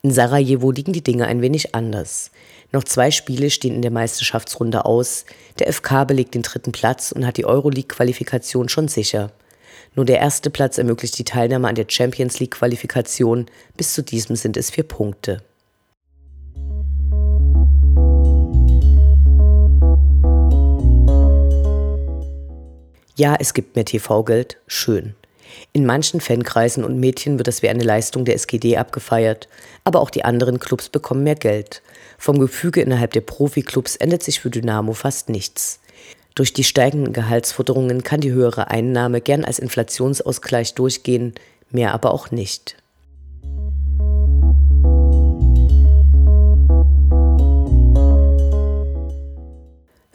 In 0.00 0.10
Sarajevo 0.10 0.72
liegen 0.72 0.92
die 0.92 1.04
Dinge 1.04 1.26
ein 1.26 1.42
wenig 1.42 1.76
anders. 1.76 2.31
Noch 2.72 2.84
zwei 2.84 3.10
Spiele 3.10 3.50
stehen 3.50 3.74
in 3.74 3.82
der 3.82 3.90
Meisterschaftsrunde 3.90 4.86
aus. 4.86 5.26
Der 5.58 5.70
FK 5.70 6.04
belegt 6.04 6.34
den 6.34 6.42
dritten 6.42 6.72
Platz 6.72 7.12
und 7.12 7.26
hat 7.26 7.36
die 7.36 7.44
Euroleague-Qualifikation 7.44 8.70
schon 8.70 8.88
sicher. 8.88 9.30
Nur 9.94 10.06
der 10.06 10.20
erste 10.20 10.48
Platz 10.48 10.78
ermöglicht 10.78 11.18
die 11.18 11.24
Teilnahme 11.24 11.68
an 11.68 11.74
der 11.74 11.84
Champions 11.86 12.40
League-Qualifikation. 12.40 13.46
Bis 13.76 13.92
zu 13.92 14.02
diesem 14.02 14.36
sind 14.36 14.56
es 14.56 14.70
vier 14.70 14.84
Punkte. 14.84 15.42
Ja, 23.14 23.36
es 23.38 23.52
gibt 23.52 23.76
mehr 23.76 23.84
TV-Geld, 23.84 24.56
schön. 24.66 25.14
In 25.72 25.86
manchen 25.86 26.20
Fankreisen 26.20 26.84
und 26.84 26.98
Mädchen 26.98 27.38
wird 27.38 27.48
das 27.48 27.62
wie 27.62 27.68
eine 27.68 27.84
Leistung 27.84 28.24
der 28.24 28.34
SGD 28.34 28.76
abgefeiert, 28.76 29.48
aber 29.84 30.00
auch 30.00 30.10
die 30.10 30.24
anderen 30.24 30.58
Clubs 30.58 30.88
bekommen 30.88 31.22
mehr 31.22 31.34
Geld. 31.34 31.82
Vom 32.18 32.38
Gefüge 32.38 32.80
innerhalb 32.80 33.12
der 33.12 33.20
Profiklubs 33.22 33.96
ändert 33.96 34.22
sich 34.22 34.40
für 34.40 34.50
Dynamo 34.50 34.92
fast 34.92 35.28
nichts. 35.28 35.80
Durch 36.34 36.52
die 36.52 36.64
steigenden 36.64 37.12
Gehaltsforderungen 37.12 38.02
kann 38.02 38.20
die 38.20 38.32
höhere 38.32 38.70
Einnahme 38.70 39.20
gern 39.20 39.44
als 39.44 39.58
Inflationsausgleich 39.58 40.74
durchgehen, 40.74 41.34
mehr 41.70 41.92
aber 41.92 42.12
auch 42.12 42.30
nicht. 42.30 42.76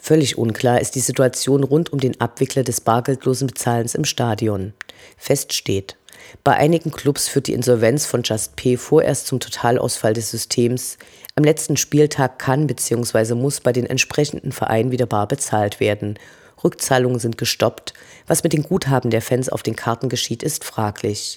Völlig 0.08 0.38
unklar 0.38 0.80
ist 0.80 0.94
die 0.94 1.00
Situation 1.00 1.62
rund 1.62 1.92
um 1.92 2.00
den 2.00 2.18
Abwickler 2.18 2.62
des 2.62 2.80
bargeldlosen 2.80 3.46
Bezahlens 3.46 3.94
im 3.94 4.06
Stadion. 4.06 4.72
Fest 5.18 5.52
steht, 5.52 5.98
bei 6.42 6.54
einigen 6.54 6.90
Clubs 6.92 7.28
führt 7.28 7.46
die 7.46 7.52
Insolvenz 7.52 8.06
von 8.06 8.22
Just 8.22 8.56
P 8.56 8.78
vorerst 8.78 9.26
zum 9.26 9.38
Totalausfall 9.38 10.14
des 10.14 10.30
Systems. 10.30 10.96
Am 11.34 11.44
letzten 11.44 11.76
Spieltag 11.76 12.38
kann 12.38 12.66
bzw. 12.66 13.34
muss 13.34 13.60
bei 13.60 13.74
den 13.74 13.84
entsprechenden 13.84 14.50
Vereinen 14.50 14.92
wieder 14.92 15.04
bar 15.04 15.28
bezahlt 15.28 15.78
werden. 15.78 16.18
Rückzahlungen 16.64 17.18
sind 17.18 17.36
gestoppt. 17.36 17.92
Was 18.26 18.42
mit 18.42 18.54
den 18.54 18.62
Guthaben 18.62 19.10
der 19.10 19.20
Fans 19.20 19.50
auf 19.50 19.62
den 19.62 19.76
Karten 19.76 20.08
geschieht, 20.08 20.42
ist 20.42 20.64
fraglich. 20.64 21.36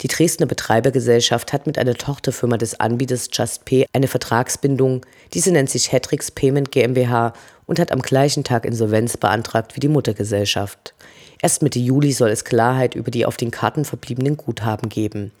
Die 0.00 0.08
Dresdner 0.08 0.46
Betreibergesellschaft 0.46 1.52
hat 1.52 1.66
mit 1.66 1.76
einer 1.76 1.94
Tochterfirma 1.94 2.56
des 2.56 2.78
Anbieters 2.78 3.30
JustPay 3.32 3.86
eine 3.92 4.06
Vertragsbindung. 4.06 5.04
Diese 5.34 5.50
nennt 5.50 5.70
sich 5.70 5.92
Hatrix 5.92 6.30
Payment 6.30 6.70
GmbH 6.70 7.32
und 7.66 7.80
hat 7.80 7.90
am 7.90 8.00
gleichen 8.00 8.44
Tag 8.44 8.64
Insolvenz 8.64 9.16
beantragt 9.16 9.74
wie 9.74 9.80
die 9.80 9.88
Muttergesellschaft. 9.88 10.94
Erst 11.42 11.62
Mitte 11.62 11.80
Juli 11.80 12.12
soll 12.12 12.30
es 12.30 12.44
Klarheit 12.44 12.94
über 12.94 13.10
die 13.10 13.26
auf 13.26 13.36
den 13.36 13.50
Karten 13.50 13.84
verbliebenen 13.84 14.36
Guthaben 14.36 14.88
geben. 14.88 15.32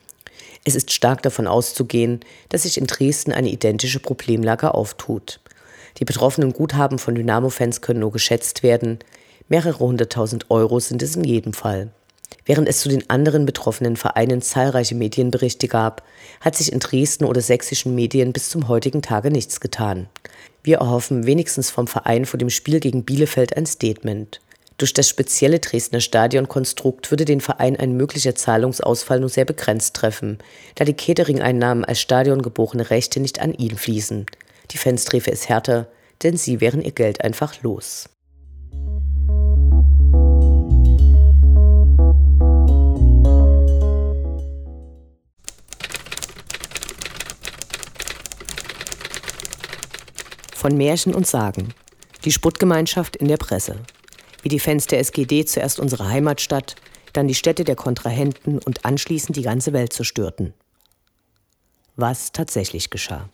Es 0.64 0.74
ist 0.74 0.92
stark 0.92 1.22
davon 1.22 1.46
auszugehen, 1.46 2.20
dass 2.48 2.64
sich 2.64 2.78
in 2.78 2.88
Dresden 2.88 3.32
eine 3.32 3.50
identische 3.50 4.00
Problemlage 4.00 4.74
auftut. 4.74 5.40
Die 5.98 6.04
betroffenen 6.04 6.52
Guthaben 6.52 6.98
von 6.98 7.14
Dynamo-Fans 7.14 7.80
können 7.80 8.00
nur 8.00 8.12
geschätzt 8.12 8.64
werden. 8.64 8.98
Mehrere 9.48 9.78
hunderttausend 9.78 10.50
Euro 10.50 10.80
sind 10.80 11.02
es 11.02 11.14
in 11.14 11.24
jedem 11.24 11.52
Fall. 11.52 11.90
Während 12.44 12.68
es 12.68 12.80
zu 12.80 12.88
den 12.88 13.08
anderen 13.10 13.46
betroffenen 13.46 13.96
Vereinen 13.96 14.40
zahlreiche 14.40 14.94
Medienberichte 14.94 15.68
gab, 15.68 16.02
hat 16.40 16.56
sich 16.56 16.72
in 16.72 16.78
Dresden 16.78 17.24
oder 17.24 17.40
sächsischen 17.40 17.94
Medien 17.94 18.32
bis 18.32 18.48
zum 18.48 18.68
heutigen 18.68 19.02
Tage 19.02 19.30
nichts 19.30 19.60
getan. 19.60 20.08
Wir 20.62 20.78
erhoffen 20.78 21.26
wenigstens 21.26 21.70
vom 21.70 21.86
Verein 21.86 22.24
vor 22.24 22.38
dem 22.38 22.50
Spiel 22.50 22.80
gegen 22.80 23.04
Bielefeld 23.04 23.56
ein 23.56 23.66
Statement. 23.66 24.40
Durch 24.78 24.94
das 24.94 25.08
spezielle 25.08 25.58
Dresdner 25.58 26.00
Stadionkonstrukt 26.00 27.10
würde 27.10 27.24
den 27.24 27.40
Verein 27.40 27.76
ein 27.76 27.96
möglicher 27.96 28.34
Zahlungsausfall 28.34 29.18
nur 29.18 29.28
sehr 29.28 29.44
begrenzt 29.44 29.96
treffen, 29.96 30.38
da 30.76 30.84
die 30.84 30.94
Catering-Einnahmen 30.94 31.84
als 31.84 32.00
stadiongeborene 32.00 32.88
Rechte 32.90 33.18
nicht 33.18 33.40
an 33.40 33.52
ihn 33.54 33.76
fließen. 33.76 34.26
Die 34.70 34.78
Fans 34.78 35.04
träfe 35.04 35.32
es 35.32 35.48
härter, 35.48 35.88
denn 36.22 36.36
sie 36.36 36.60
wären 36.60 36.80
ihr 36.80 36.92
Geld 36.92 37.24
einfach 37.24 37.60
los. 37.62 38.08
Von 50.58 50.76
Märchen 50.76 51.14
und 51.14 51.24
Sagen. 51.24 51.72
Die 52.24 52.32
Sputtgemeinschaft 52.32 53.14
in 53.14 53.28
der 53.28 53.36
Presse. 53.36 53.76
Wie 54.42 54.48
die 54.48 54.58
Fans 54.58 54.88
der 54.88 54.98
SGD 54.98 55.44
zuerst 55.44 55.78
unsere 55.78 56.08
Heimatstadt, 56.08 56.74
dann 57.12 57.28
die 57.28 57.36
Städte 57.36 57.62
der 57.62 57.76
Kontrahenten 57.76 58.58
und 58.58 58.84
anschließend 58.84 59.36
die 59.36 59.42
ganze 59.42 59.72
Welt 59.72 59.92
zerstörten. 59.92 60.54
Was 61.94 62.32
tatsächlich 62.32 62.90
geschah. 62.90 63.28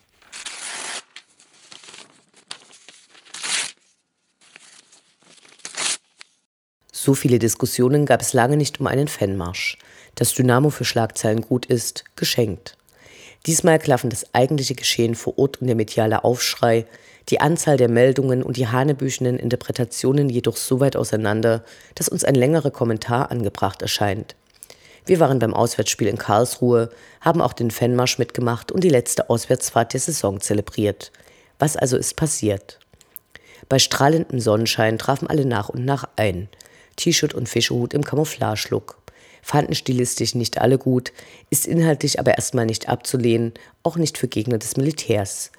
So 6.91 7.15
viele 7.15 7.39
Diskussionen 7.39 8.05
gab 8.05 8.21
es 8.21 8.33
lange 8.33 8.55
nicht 8.55 8.79
um 8.79 8.85
einen 8.85 9.07
Fanmarsch. 9.07 9.79
Das 10.13 10.35
Dynamo 10.35 10.69
für 10.69 10.85
Schlagzeilen 10.85 11.41
gut 11.41 11.65
ist, 11.65 12.05
geschenkt. 12.15 12.77
Diesmal 13.45 13.77
klaffen 13.77 14.09
das 14.09 14.33
eigentliche 14.33 14.75
Geschehen 14.75 15.13
vor 15.13 15.37
Ort 15.37 15.61
und 15.61 15.67
der 15.67 15.75
mediale 15.75 16.23
Aufschrei, 16.23 16.85
die 17.29 17.41
Anzahl 17.41 17.77
der 17.77 17.89
Meldungen 17.89 18.43
und 18.43 18.57
die 18.57 18.67
hanebüchenen 18.67 19.37
Interpretationen 19.37 20.29
jedoch 20.29 20.57
so 20.57 20.79
weit 20.79 20.95
auseinander, 20.95 21.63
dass 21.95 22.09
uns 22.09 22.23
ein 22.23 22.35
längerer 22.35 22.71
Kommentar 22.71 23.31
angebracht 23.31 23.81
erscheint. 23.81 24.35
Wir 25.05 25.19
waren 25.19 25.37
beim 25.37 25.53
Auswärtsspiel 25.53 26.07
in 26.07 26.17
Karlsruhe, 26.17 26.89
haben 27.21 27.41
auch 27.41 27.53
den 27.53 27.69
Fanmarsch 27.69 28.17
mitgemacht 28.17 28.71
und 28.71 28.83
die 28.83 28.89
letzte 28.89 29.29
Auswärtsfahrt 29.29 29.93
der 29.93 29.99
Saison 29.99 30.41
zelebriert. 30.41 31.11
Was 31.59 31.77
also 31.77 31.97
ist 31.97 32.15
passiert? 32.15 32.79
Bei 33.69 33.77
strahlendem 33.79 34.39
Sonnenschein 34.39 34.97
trafen 34.97 35.27
alle 35.27 35.45
nach 35.45 35.69
und 35.69 35.85
nach 35.85 36.09
ein. 36.15 36.49
T-Shirt 36.95 37.33
und 37.33 37.49
Fischehut 37.49 37.93
im 37.93 38.03
Camouflage-Look. 38.03 38.97
Fanden 39.47 39.75
stilistisch 39.75 40.33
nicht 40.33 40.57
alle 40.57 40.79
gut, 40.79 41.13
ist 41.51 41.67
inhaltlich 41.67 42.19
aber 42.19 42.33
erstmal 42.33 42.65
nicht 42.65 42.89
abzulehnen, 42.89 43.53
auch 43.83 43.95
nicht 43.95 44.17
für 44.17 44.27
Gegner 44.27 44.57
des 44.57 44.75
Militärs. 44.75 45.51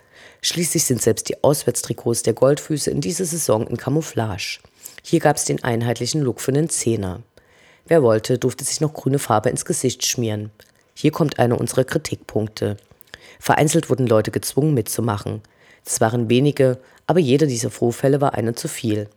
Schließlich 0.42 0.82
sind 0.82 1.00
selbst 1.00 1.28
die 1.28 1.44
Auswärtstrikots 1.44 2.24
der 2.24 2.32
Goldfüße 2.32 2.90
in 2.90 3.00
dieser 3.00 3.26
Saison 3.26 3.64
in 3.68 3.76
Camouflage. 3.76 4.58
Hier 5.04 5.20
gab 5.20 5.36
es 5.36 5.44
den 5.44 5.62
einheitlichen 5.62 6.20
Look 6.20 6.40
für 6.40 6.50
den 6.50 6.68
Zehner. 6.68 7.22
Wer 7.86 8.02
wollte, 8.02 8.38
durfte 8.38 8.64
sich 8.64 8.80
noch 8.80 8.92
grüne 8.92 9.20
Farbe 9.20 9.50
ins 9.50 9.64
Gesicht 9.64 10.04
schmieren. 10.04 10.50
Hier 10.92 11.12
kommt 11.12 11.38
einer 11.38 11.60
unserer 11.60 11.84
Kritikpunkte. 11.84 12.78
Vereinzelt 13.38 13.88
wurden 13.88 14.08
Leute 14.08 14.32
gezwungen 14.32 14.74
mitzumachen. 14.74 15.42
Es 15.84 16.00
waren 16.00 16.28
wenige, 16.28 16.80
aber 17.06 17.20
jeder 17.20 17.46
dieser 17.46 17.70
Vorfälle 17.70 18.20
war 18.20 18.34
einer 18.34 18.56
zu 18.56 18.66
viel. 18.66 19.08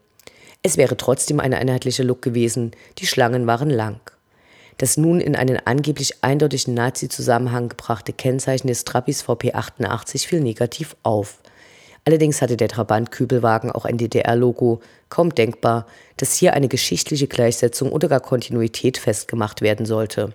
Es 0.62 0.78
wäre 0.78 0.96
trotzdem 0.96 1.40
ein 1.40 1.56
einheitlicher 1.56 2.04
Look 2.04 2.22
gewesen, 2.22 2.70
die 3.00 3.08
Schlangen 3.08 3.48
waren 3.48 3.72
lang. 3.72 4.00
Das 4.80 4.96
nun 4.96 5.20
in 5.20 5.36
einen 5.36 5.60
angeblich 5.66 6.24
eindeutigen 6.24 6.74
Nazi-Zusammenhang 6.74 7.68
gebrachte 7.68 8.14
Kennzeichen 8.14 8.68
des 8.68 8.86
Trappis 8.86 9.22
VP 9.22 9.54
88 9.54 10.26
fiel 10.26 10.40
negativ 10.40 10.96
auf. 11.04 11.40
Allerdings 12.06 12.42
hatte 12.42 12.56
der 12.56 12.70
Trabant-Kübelwagen 12.70 13.74
auch 13.74 13.84
ein 13.84 13.98
DDR-Logo, 13.98 14.80
kaum 15.10 15.36
denkbar, 15.36 15.86
dass 16.16 16.36
hier 16.36 16.54
eine 16.54 16.70
geschichtliche 16.70 17.28
Gleichsetzung 17.28 17.92
oder 17.92 18.08
gar 18.08 18.22
Kontinuität 18.22 18.98
festgemacht 18.98 19.62
werden 19.62 19.86
sollte. 19.86 20.34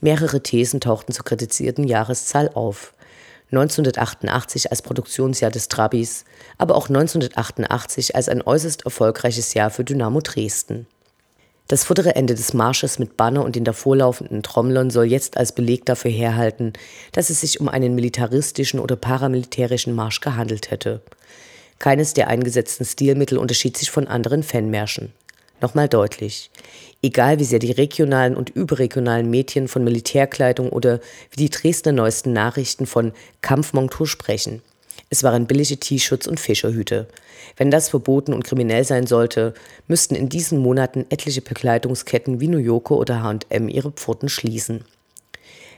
Mehrere 0.00 0.42
Thesen 0.42 0.80
tauchten 0.80 1.12
zur 1.12 1.26
kritisierten 1.26 1.84
Jahreszahl 1.84 2.50
auf. 2.54 2.94
1988 3.50 4.70
als 4.70 4.80
Produktionsjahr 4.80 5.50
des 5.50 5.68
Trabis, 5.68 6.24
aber 6.56 6.74
auch 6.74 6.88
1988 6.88 8.16
als 8.16 8.30
ein 8.30 8.40
äußerst 8.40 8.86
erfolgreiches 8.86 9.52
Jahr 9.52 9.68
für 9.68 9.84
Dynamo 9.84 10.22
Dresden. 10.22 10.86
Das 11.68 11.84
vordere 11.84 12.16
Ende 12.16 12.34
des 12.34 12.54
Marsches 12.54 12.98
mit 12.98 13.18
Banner 13.18 13.44
und 13.44 13.54
den 13.54 13.64
davorlaufenden 13.64 14.42
Trommlern 14.42 14.88
soll 14.88 15.04
jetzt 15.04 15.36
als 15.36 15.52
Beleg 15.52 15.84
dafür 15.84 16.10
herhalten, 16.10 16.72
dass 17.12 17.28
es 17.28 17.42
sich 17.42 17.60
um 17.60 17.68
einen 17.68 17.94
militaristischen 17.94 18.80
oder 18.80 18.96
paramilitärischen 18.96 19.94
Marsch 19.94 20.20
gehandelt 20.20 20.70
hätte. 20.70 21.02
Keines 21.78 22.14
der 22.14 22.28
eingesetzten 22.28 22.86
Stilmittel 22.86 23.36
unterschied 23.36 23.76
sich 23.76 23.90
von 23.90 24.08
anderen 24.08 24.42
Fanmärschen. 24.42 25.12
Nochmal 25.60 25.90
deutlich. 25.90 26.50
Egal 27.02 27.38
wie 27.38 27.44
sehr 27.44 27.58
die 27.58 27.72
regionalen 27.72 28.34
und 28.34 28.48
überregionalen 28.48 29.28
Medien 29.28 29.68
von 29.68 29.84
Militärkleidung 29.84 30.70
oder 30.70 31.00
wie 31.32 31.36
die 31.36 31.50
Dresdner 31.50 31.92
neuesten 31.92 32.32
Nachrichten 32.32 32.86
von 32.86 33.12
Kampfmontur 33.42 34.06
sprechen– 34.06 34.62
es 35.10 35.22
waren 35.22 35.46
billige 35.46 35.78
T-Shirts 35.78 36.28
und 36.28 36.38
Fischerhüte. 36.38 37.08
Wenn 37.56 37.70
das 37.70 37.88
verboten 37.88 38.34
und 38.34 38.44
kriminell 38.44 38.84
sein 38.84 39.06
sollte, 39.06 39.54
müssten 39.86 40.14
in 40.14 40.28
diesen 40.28 40.58
Monaten 40.58 41.06
etliche 41.08 41.40
Bekleidungsketten 41.40 42.40
wie 42.40 42.48
New 42.48 42.58
Yorker 42.58 42.96
oder 42.96 43.22
H&M 43.22 43.68
ihre 43.68 43.90
Pforten 43.90 44.28
schließen. 44.28 44.84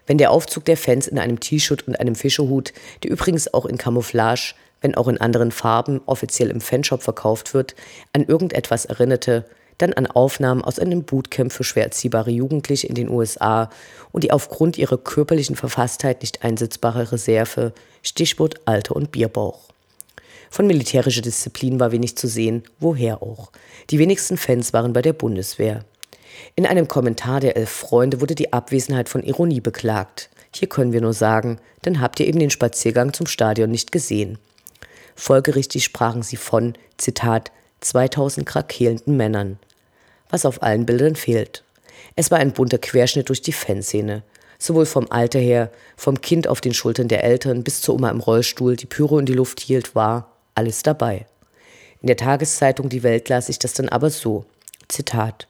Wenn 0.06 0.18
der 0.18 0.32
Aufzug 0.32 0.64
der 0.64 0.76
Fans 0.76 1.06
in 1.06 1.18
einem 1.18 1.38
T-Shirt 1.38 1.86
und 1.86 2.00
einem 2.00 2.16
Fischerhut, 2.16 2.72
der 3.04 3.12
übrigens 3.12 3.54
auch 3.54 3.66
in 3.66 3.78
Camouflage, 3.78 4.54
wenn 4.80 4.94
auch 4.94 5.08
in 5.08 5.20
anderen 5.20 5.52
Farben, 5.52 6.00
offiziell 6.06 6.50
im 6.50 6.60
Fanshop 6.60 7.02
verkauft 7.02 7.54
wird, 7.54 7.76
an 8.12 8.24
irgendetwas 8.24 8.86
erinnerte, 8.86 9.44
dann 9.82 9.92
an 9.92 10.06
Aufnahmen 10.06 10.62
aus 10.62 10.78
einem 10.78 11.04
Bootcamp 11.04 11.52
für 11.52 11.64
schwer 11.64 11.84
erziehbare 11.84 12.30
Jugendliche 12.30 12.86
in 12.86 12.94
den 12.94 13.08
USA 13.08 13.70
und 14.12 14.24
die 14.24 14.32
aufgrund 14.32 14.78
ihrer 14.78 14.98
körperlichen 14.98 15.56
Verfasstheit 15.56 16.22
nicht 16.22 16.44
einsetzbare 16.44 17.12
Reserve, 17.12 17.72
Stichwort 18.02 18.60
Alter 18.64 18.96
und 18.96 19.12
Bierbauch. 19.12 19.70
Von 20.50 20.66
militärischer 20.66 21.22
Disziplin 21.22 21.78
war 21.78 21.92
wenig 21.92 22.16
zu 22.16 22.26
sehen, 22.26 22.64
woher 22.80 23.22
auch. 23.22 23.52
Die 23.90 23.98
wenigsten 23.98 24.36
Fans 24.36 24.72
waren 24.72 24.92
bei 24.92 25.00
der 25.00 25.12
Bundeswehr. 25.12 25.84
In 26.56 26.66
einem 26.66 26.88
Kommentar 26.88 27.40
der 27.40 27.56
Elf 27.56 27.70
Freunde 27.70 28.20
wurde 28.20 28.34
die 28.34 28.52
Abwesenheit 28.52 29.08
von 29.08 29.22
Ironie 29.22 29.60
beklagt. 29.60 30.28
Hier 30.52 30.68
können 30.68 30.92
wir 30.92 31.00
nur 31.00 31.12
sagen, 31.12 31.58
dann 31.82 32.00
habt 32.00 32.18
ihr 32.18 32.26
eben 32.26 32.40
den 32.40 32.50
Spaziergang 32.50 33.12
zum 33.12 33.26
Stadion 33.26 33.70
nicht 33.70 33.92
gesehen. 33.92 34.38
Folgerichtig 35.14 35.84
sprachen 35.84 36.22
sie 36.22 36.36
von, 36.36 36.74
Zitat, 36.96 37.52
2000 37.80 38.46
krakelnden 38.46 39.16
Männern 39.16 39.58
was 40.30 40.44
auf 40.44 40.62
allen 40.62 40.86
Bildern 40.86 41.16
fehlt. 41.16 41.62
Es 42.16 42.30
war 42.30 42.38
ein 42.38 42.52
bunter 42.52 42.78
Querschnitt 42.78 43.28
durch 43.28 43.42
die 43.42 43.52
Fanszene. 43.52 44.22
Sowohl 44.58 44.86
vom 44.86 45.10
Alter 45.10 45.38
her, 45.38 45.70
vom 45.96 46.20
Kind 46.20 46.46
auf 46.46 46.60
den 46.60 46.74
Schultern 46.74 47.08
der 47.08 47.24
Eltern 47.24 47.62
bis 47.64 47.80
zur 47.80 47.94
Oma 47.94 48.10
im 48.10 48.20
Rollstuhl, 48.20 48.76
die 48.76 48.86
Pyro 48.86 49.18
in 49.18 49.26
die 49.26 49.32
Luft 49.32 49.60
hielt, 49.60 49.94
war 49.94 50.36
alles 50.54 50.82
dabei. 50.82 51.26
In 52.02 52.06
der 52.06 52.16
Tageszeitung 52.16 52.88
Die 52.88 53.02
Welt 53.02 53.28
las 53.28 53.48
ich 53.48 53.58
das 53.58 53.74
dann 53.74 53.88
aber 53.88 54.10
so. 54.10 54.44
Zitat. 54.88 55.48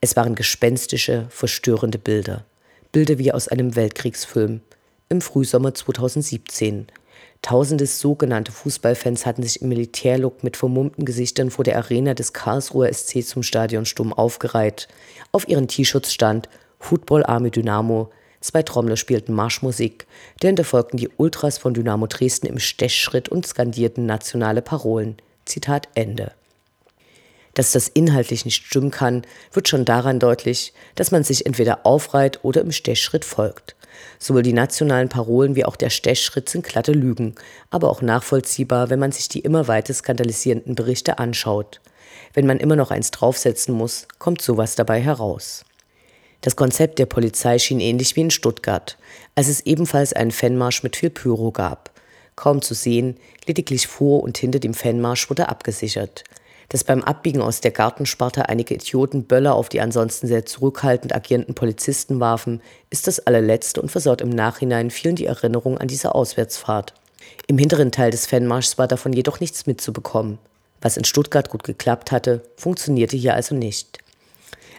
Es 0.00 0.16
waren 0.16 0.34
gespenstische, 0.34 1.26
verstörende 1.30 1.98
Bilder. 1.98 2.44
Bilder 2.90 3.18
wie 3.18 3.32
aus 3.32 3.48
einem 3.48 3.76
Weltkriegsfilm. 3.76 4.60
Im 5.08 5.20
Frühsommer 5.20 5.74
2017. 5.74 6.86
Tausende 7.42 7.86
sogenannte 7.86 8.52
Fußballfans 8.52 9.26
hatten 9.26 9.42
sich 9.42 9.62
im 9.62 9.68
Militärlook 9.68 10.44
mit 10.44 10.56
vermummten 10.56 11.04
Gesichtern 11.04 11.50
vor 11.50 11.64
der 11.64 11.76
Arena 11.76 12.14
des 12.14 12.32
Karlsruher 12.32 12.92
SC 12.92 13.24
zum 13.26 13.42
Stadionsturm 13.42 14.12
aufgereiht. 14.12 14.86
Auf 15.32 15.48
ihren 15.48 15.66
T-Shirts 15.66 16.14
stand 16.14 16.48
Football 16.78 17.24
Army 17.24 17.50
Dynamo. 17.50 18.10
Zwei 18.40 18.62
Trommler 18.62 18.96
spielten 18.96 19.32
Marschmusik, 19.32 20.06
dahinter 20.40 20.64
folgten 20.64 20.96
die 20.96 21.08
Ultras 21.16 21.58
von 21.58 21.74
Dynamo 21.74 22.06
Dresden 22.06 22.46
im 22.46 22.60
Stechschritt 22.60 23.28
und 23.28 23.46
skandierten 23.46 24.06
nationale 24.06 24.62
Parolen. 24.62 25.16
Zitat 25.44 25.88
Ende. 25.94 26.32
Dass 27.54 27.72
das 27.72 27.88
inhaltlich 27.88 28.44
nicht 28.44 28.64
stimmen 28.64 28.90
kann, 28.92 29.22
wird 29.52 29.68
schon 29.68 29.84
daran 29.84 30.20
deutlich, 30.20 30.72
dass 30.94 31.10
man 31.10 31.24
sich 31.24 31.44
entweder 31.44 31.84
aufreiht 31.86 32.40
oder 32.44 32.62
im 32.62 32.72
Stechschritt 32.72 33.24
folgt. 33.24 33.76
Sowohl 34.18 34.42
die 34.42 34.52
nationalen 34.52 35.08
Parolen 35.08 35.56
wie 35.56 35.64
auch 35.64 35.76
der 35.76 35.90
Stechschritt 35.90 36.48
sind 36.48 36.64
glatte 36.64 36.92
Lügen, 36.92 37.34
aber 37.70 37.90
auch 37.90 38.02
nachvollziehbar, 38.02 38.90
wenn 38.90 38.98
man 38.98 39.12
sich 39.12 39.28
die 39.28 39.40
immer 39.40 39.68
weiter 39.68 39.94
skandalisierenden 39.94 40.74
Berichte 40.74 41.18
anschaut. 41.18 41.80
Wenn 42.34 42.46
man 42.46 42.58
immer 42.58 42.76
noch 42.76 42.90
eins 42.90 43.10
draufsetzen 43.10 43.74
muss, 43.74 44.06
kommt 44.18 44.42
sowas 44.42 44.74
dabei 44.74 45.00
heraus. 45.00 45.64
Das 46.40 46.56
Konzept 46.56 46.98
der 46.98 47.06
Polizei 47.06 47.58
schien 47.58 47.80
ähnlich 47.80 48.16
wie 48.16 48.22
in 48.22 48.30
Stuttgart, 48.30 48.98
als 49.34 49.48
es 49.48 49.60
ebenfalls 49.60 50.12
einen 50.12 50.32
Fanmarsch 50.32 50.82
mit 50.82 50.96
viel 50.96 51.10
Pyro 51.10 51.52
gab. 51.52 51.90
Kaum 52.34 52.62
zu 52.62 52.74
sehen, 52.74 53.16
lediglich 53.46 53.86
vor 53.86 54.22
und 54.22 54.38
hinter 54.38 54.58
dem 54.58 54.74
Fanmarsch 54.74 55.30
wurde 55.30 55.48
abgesichert 55.48 56.24
dass 56.72 56.84
beim 56.84 57.04
Abbiegen 57.04 57.42
aus 57.42 57.60
der 57.60 57.70
Gartensparte 57.70 58.48
einige 58.48 58.74
Idioten 58.74 59.24
Böller 59.24 59.54
auf 59.56 59.68
die 59.68 59.82
ansonsten 59.82 60.26
sehr 60.26 60.46
zurückhaltend 60.46 61.14
agierenden 61.14 61.54
Polizisten 61.54 62.18
warfen, 62.18 62.62
ist 62.88 63.06
das 63.06 63.20
allerletzte 63.20 63.82
und 63.82 63.90
versaut 63.90 64.22
im 64.22 64.30
Nachhinein 64.30 64.90
vielen 64.90 65.14
die 65.14 65.26
Erinnerung 65.26 65.76
an 65.76 65.88
diese 65.88 66.14
Auswärtsfahrt. 66.14 66.94
Im 67.46 67.58
hinteren 67.58 67.92
Teil 67.92 68.10
des 68.10 68.24
Fanmarschs 68.24 68.78
war 68.78 68.88
davon 68.88 69.12
jedoch 69.12 69.38
nichts 69.38 69.66
mitzubekommen. 69.66 70.38
Was 70.80 70.96
in 70.96 71.04
Stuttgart 71.04 71.50
gut 71.50 71.62
geklappt 71.62 72.10
hatte, 72.10 72.40
funktionierte 72.56 73.18
hier 73.18 73.34
also 73.34 73.54
nicht. 73.54 73.98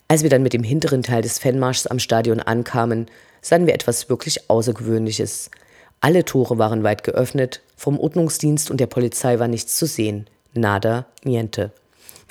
Als 0.07 0.23
wir 0.23 0.31
dann 0.31 0.41
mit 0.41 0.53
dem 0.53 0.63
hinteren 0.63 1.03
Teil 1.03 1.21
des 1.21 1.37
Fanmarschs 1.37 1.85
am 1.85 1.99
Stadion 1.99 2.39
ankamen, 2.39 3.05
sahen 3.39 3.67
wir 3.67 3.75
etwas 3.75 4.09
wirklich 4.09 4.49
Außergewöhnliches. 4.49 5.51
Alle 6.01 6.25
Tore 6.25 6.57
waren 6.57 6.81
weit 6.81 7.03
geöffnet, 7.03 7.61
vom 7.75 7.99
Ordnungsdienst 7.99 8.71
und 8.71 8.79
der 8.79 8.87
Polizei 8.87 9.37
war 9.37 9.47
nichts 9.47 9.75
zu 9.75 9.85
sehen. 9.85 10.25
Nada, 10.53 11.05
niente. 11.23 11.71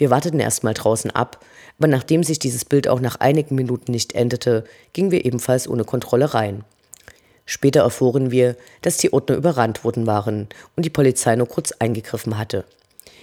Wir 0.02 0.10
warteten 0.10 0.40
erstmal 0.40 0.74
draußen 0.74 1.12
ab, 1.12 1.44
aber 1.78 1.86
nachdem 1.86 2.24
sich 2.24 2.40
dieses 2.40 2.64
Bild 2.64 2.88
auch 2.88 2.98
nach 2.98 3.20
einigen 3.20 3.54
Minuten 3.54 3.92
nicht 3.92 4.16
endete, 4.16 4.64
gingen 4.92 5.12
wir 5.12 5.24
ebenfalls 5.24 5.68
ohne 5.68 5.84
Kontrolle 5.84 6.34
rein. 6.34 6.64
Später 7.46 7.82
erfuhren 7.82 8.32
wir, 8.32 8.56
dass 8.80 8.96
die 8.96 9.12
Ordner 9.12 9.36
überrannt 9.36 9.84
worden 9.84 10.08
waren 10.08 10.48
und 10.74 10.84
die 10.84 10.90
Polizei 10.90 11.36
nur 11.36 11.46
kurz 11.46 11.70
eingegriffen 11.78 12.36
hatte. 12.36 12.64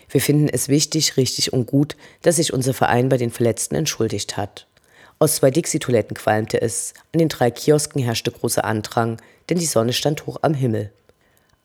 Wir 0.09 0.21
finden 0.21 0.47
es 0.47 0.69
wichtig, 0.69 1.17
richtig 1.17 1.51
und 1.51 1.65
gut, 1.65 1.97
dass 2.21 2.37
sich 2.37 2.53
unser 2.53 2.73
Verein 2.73 3.09
bei 3.09 3.17
den 3.17 3.31
Verletzten 3.31 3.75
entschuldigt 3.75 4.37
hat. 4.37 4.65
Aus 5.19 5.35
zwei 5.35 5.51
Dixie-Toiletten 5.51 6.15
qualmte 6.15 6.61
es, 6.61 6.93
an 7.11 7.19
den 7.19 7.27
drei 7.27 7.51
Kiosken 7.51 8.01
herrschte 8.01 8.31
großer 8.31 8.63
Andrang, 8.63 9.17
denn 9.49 9.59
die 9.59 9.65
Sonne 9.65 9.91
stand 9.91 10.25
hoch 10.27 10.37
am 10.43 10.53
Himmel. 10.53 10.93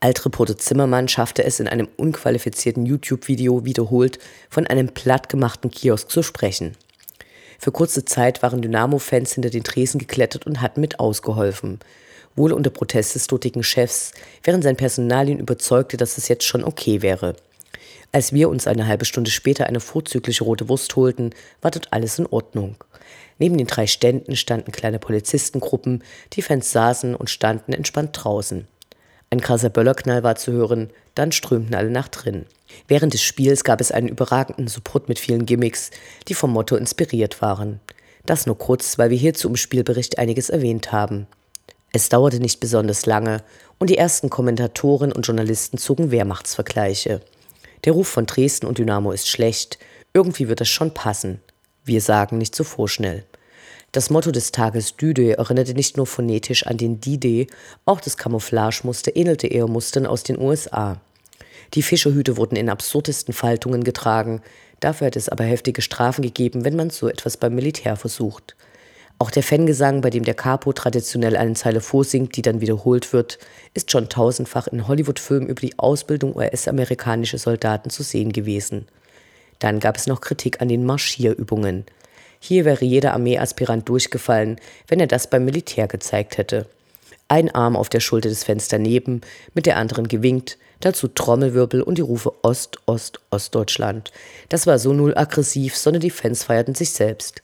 Altreporter 0.04 0.58
Zimmermann 0.58 1.08
schaffte 1.08 1.44
es 1.44 1.60
in 1.60 1.66
einem 1.66 1.88
unqualifizierten 1.96 2.84
YouTube-Video 2.84 3.64
wiederholt, 3.64 4.18
von 4.50 4.66
einem 4.66 4.88
plattgemachten 4.88 5.70
Kiosk 5.70 6.10
zu 6.10 6.22
sprechen. 6.22 6.76
Für 7.58 7.72
kurze 7.72 8.04
Zeit 8.04 8.42
waren 8.42 8.60
Dynamo-Fans 8.60 9.32
hinter 9.32 9.48
den 9.48 9.64
Tresen 9.64 9.98
geklettert 9.98 10.46
und 10.46 10.60
hatten 10.60 10.82
mit 10.82 11.00
ausgeholfen. 11.00 11.78
Wohl 12.36 12.52
unter 12.52 12.68
Protest 12.68 13.14
des 13.14 13.28
dortigen 13.28 13.62
Chefs, 13.62 14.12
während 14.42 14.62
sein 14.62 14.76
Personal 14.76 15.30
ihn 15.30 15.38
überzeugte, 15.38 15.96
dass 15.96 16.18
es 16.18 16.28
jetzt 16.28 16.44
schon 16.44 16.64
okay 16.64 17.00
wäre. 17.00 17.34
Als 18.12 18.34
wir 18.34 18.50
uns 18.50 18.66
eine 18.66 18.86
halbe 18.86 19.06
Stunde 19.06 19.30
später 19.30 19.68
eine 19.68 19.80
vorzügliche 19.80 20.44
rote 20.44 20.68
Wurst 20.68 20.94
holten, 20.96 21.30
war 21.62 21.70
dort 21.70 21.94
alles 21.94 22.18
in 22.18 22.26
Ordnung. 22.26 22.76
Neben 23.38 23.56
den 23.56 23.66
drei 23.66 23.86
Ständen 23.86 24.36
standen 24.36 24.70
kleine 24.70 24.98
Polizistengruppen, 24.98 26.04
die 26.34 26.42
Fans 26.42 26.72
saßen 26.72 27.14
und 27.14 27.30
standen 27.30 27.72
entspannt 27.72 28.10
draußen. 28.12 28.68
Ein 29.34 29.40
krasser 29.40 29.68
Böllerknall 29.68 30.22
war 30.22 30.36
zu 30.36 30.52
hören, 30.52 30.90
dann 31.16 31.32
strömten 31.32 31.74
alle 31.74 31.90
nach 31.90 32.06
drin. 32.06 32.46
Während 32.86 33.14
des 33.14 33.22
Spiels 33.24 33.64
gab 33.64 33.80
es 33.80 33.90
einen 33.90 34.06
überragenden 34.06 34.68
Support 34.68 35.08
mit 35.08 35.18
vielen 35.18 35.44
Gimmicks, 35.44 35.90
die 36.28 36.34
vom 36.34 36.52
Motto 36.52 36.76
inspiriert 36.76 37.42
waren. 37.42 37.80
Das 38.26 38.46
nur 38.46 38.56
kurz, 38.56 38.96
weil 38.96 39.10
wir 39.10 39.18
hierzu 39.18 39.48
im 39.48 39.56
Spielbericht 39.56 40.20
einiges 40.20 40.50
erwähnt 40.50 40.92
haben. 40.92 41.26
Es 41.92 42.08
dauerte 42.08 42.38
nicht 42.38 42.60
besonders 42.60 43.06
lange 43.06 43.42
und 43.80 43.90
die 43.90 43.98
ersten 43.98 44.30
Kommentatoren 44.30 45.10
und 45.10 45.26
Journalisten 45.26 45.78
zogen 45.78 46.12
Wehrmachtsvergleiche. 46.12 47.20
Der 47.82 47.92
Ruf 47.92 48.06
von 48.06 48.26
Dresden 48.26 48.66
und 48.66 48.78
Dynamo 48.78 49.10
ist 49.10 49.28
schlecht. 49.28 49.80
Irgendwie 50.12 50.46
wird 50.46 50.60
das 50.60 50.68
schon 50.68 50.94
passen. 50.94 51.40
Wir 51.84 52.00
sagen 52.00 52.38
nicht 52.38 52.54
so 52.54 52.62
vorschnell. 52.62 53.24
Das 53.94 54.10
Motto 54.10 54.32
des 54.32 54.50
Tages 54.50 54.96
Düde 54.96 55.38
erinnerte 55.38 55.72
nicht 55.72 55.96
nur 55.96 56.06
phonetisch 56.08 56.66
an 56.66 56.76
den 56.78 57.00
D-Day, 57.00 57.46
auch 57.84 58.00
das 58.00 58.16
Camouflagemuster 58.16 59.14
ähnelte 59.14 59.46
eher 59.46 59.68
Mustern 59.68 60.04
aus 60.04 60.24
den 60.24 60.36
USA. 60.36 61.00
Die 61.74 61.82
Fischerhüte 61.82 62.36
wurden 62.36 62.56
in 62.56 62.70
absurdesten 62.70 63.32
Faltungen 63.32 63.84
getragen, 63.84 64.42
dafür 64.80 65.06
hat 65.06 65.14
es 65.14 65.28
aber 65.28 65.44
heftige 65.44 65.80
Strafen 65.80 66.22
gegeben, 66.22 66.64
wenn 66.64 66.74
man 66.74 66.90
so 66.90 67.06
etwas 67.08 67.36
beim 67.36 67.54
Militär 67.54 67.94
versucht. 67.94 68.56
Auch 69.20 69.30
der 69.30 69.44
Fangesang, 69.44 70.00
bei 70.00 70.10
dem 70.10 70.24
der 70.24 70.34
Capo 70.34 70.72
traditionell 70.72 71.36
eine 71.36 71.54
Zeile 71.54 71.80
vorsingt, 71.80 72.36
die 72.36 72.42
dann 72.42 72.60
wiederholt 72.60 73.12
wird, 73.12 73.38
ist 73.74 73.92
schon 73.92 74.08
tausendfach 74.08 74.66
in 74.66 74.88
Hollywood-Filmen 74.88 75.48
über 75.48 75.60
die 75.60 75.78
Ausbildung 75.78 76.34
US-amerikanischer 76.34 77.38
Soldaten 77.38 77.90
zu 77.90 78.02
sehen 78.02 78.32
gewesen. 78.32 78.88
Dann 79.60 79.78
gab 79.78 79.96
es 79.96 80.08
noch 80.08 80.20
Kritik 80.20 80.60
an 80.60 80.68
den 80.68 80.84
Marschierübungen. 80.84 81.84
Hier 82.46 82.66
wäre 82.66 82.84
jeder 82.84 83.14
Armeeaspirant 83.14 83.88
durchgefallen, 83.88 84.60
wenn 84.86 85.00
er 85.00 85.06
das 85.06 85.30
beim 85.30 85.46
Militär 85.46 85.88
gezeigt 85.88 86.36
hätte. 86.36 86.66
Ein 87.26 87.48
Arm 87.54 87.74
auf 87.74 87.88
der 87.88 88.00
Schulter 88.00 88.28
des 88.28 88.44
Fans 88.44 88.68
daneben, 88.68 89.22
mit 89.54 89.64
der 89.64 89.78
anderen 89.78 90.08
gewinkt, 90.08 90.58
dazu 90.80 91.08
Trommelwirbel 91.08 91.80
und 91.80 91.96
die 91.96 92.02
Rufe 92.02 92.34
Ost, 92.42 92.80
Ost, 92.84 93.18
Ostdeutschland. 93.30 94.12
Das 94.50 94.66
war 94.66 94.78
so 94.78 94.92
null 94.92 95.16
aggressiv, 95.16 95.74
sondern 95.74 96.02
die 96.02 96.10
Fans 96.10 96.44
feierten 96.44 96.74
sich 96.74 96.90
selbst. 96.90 97.42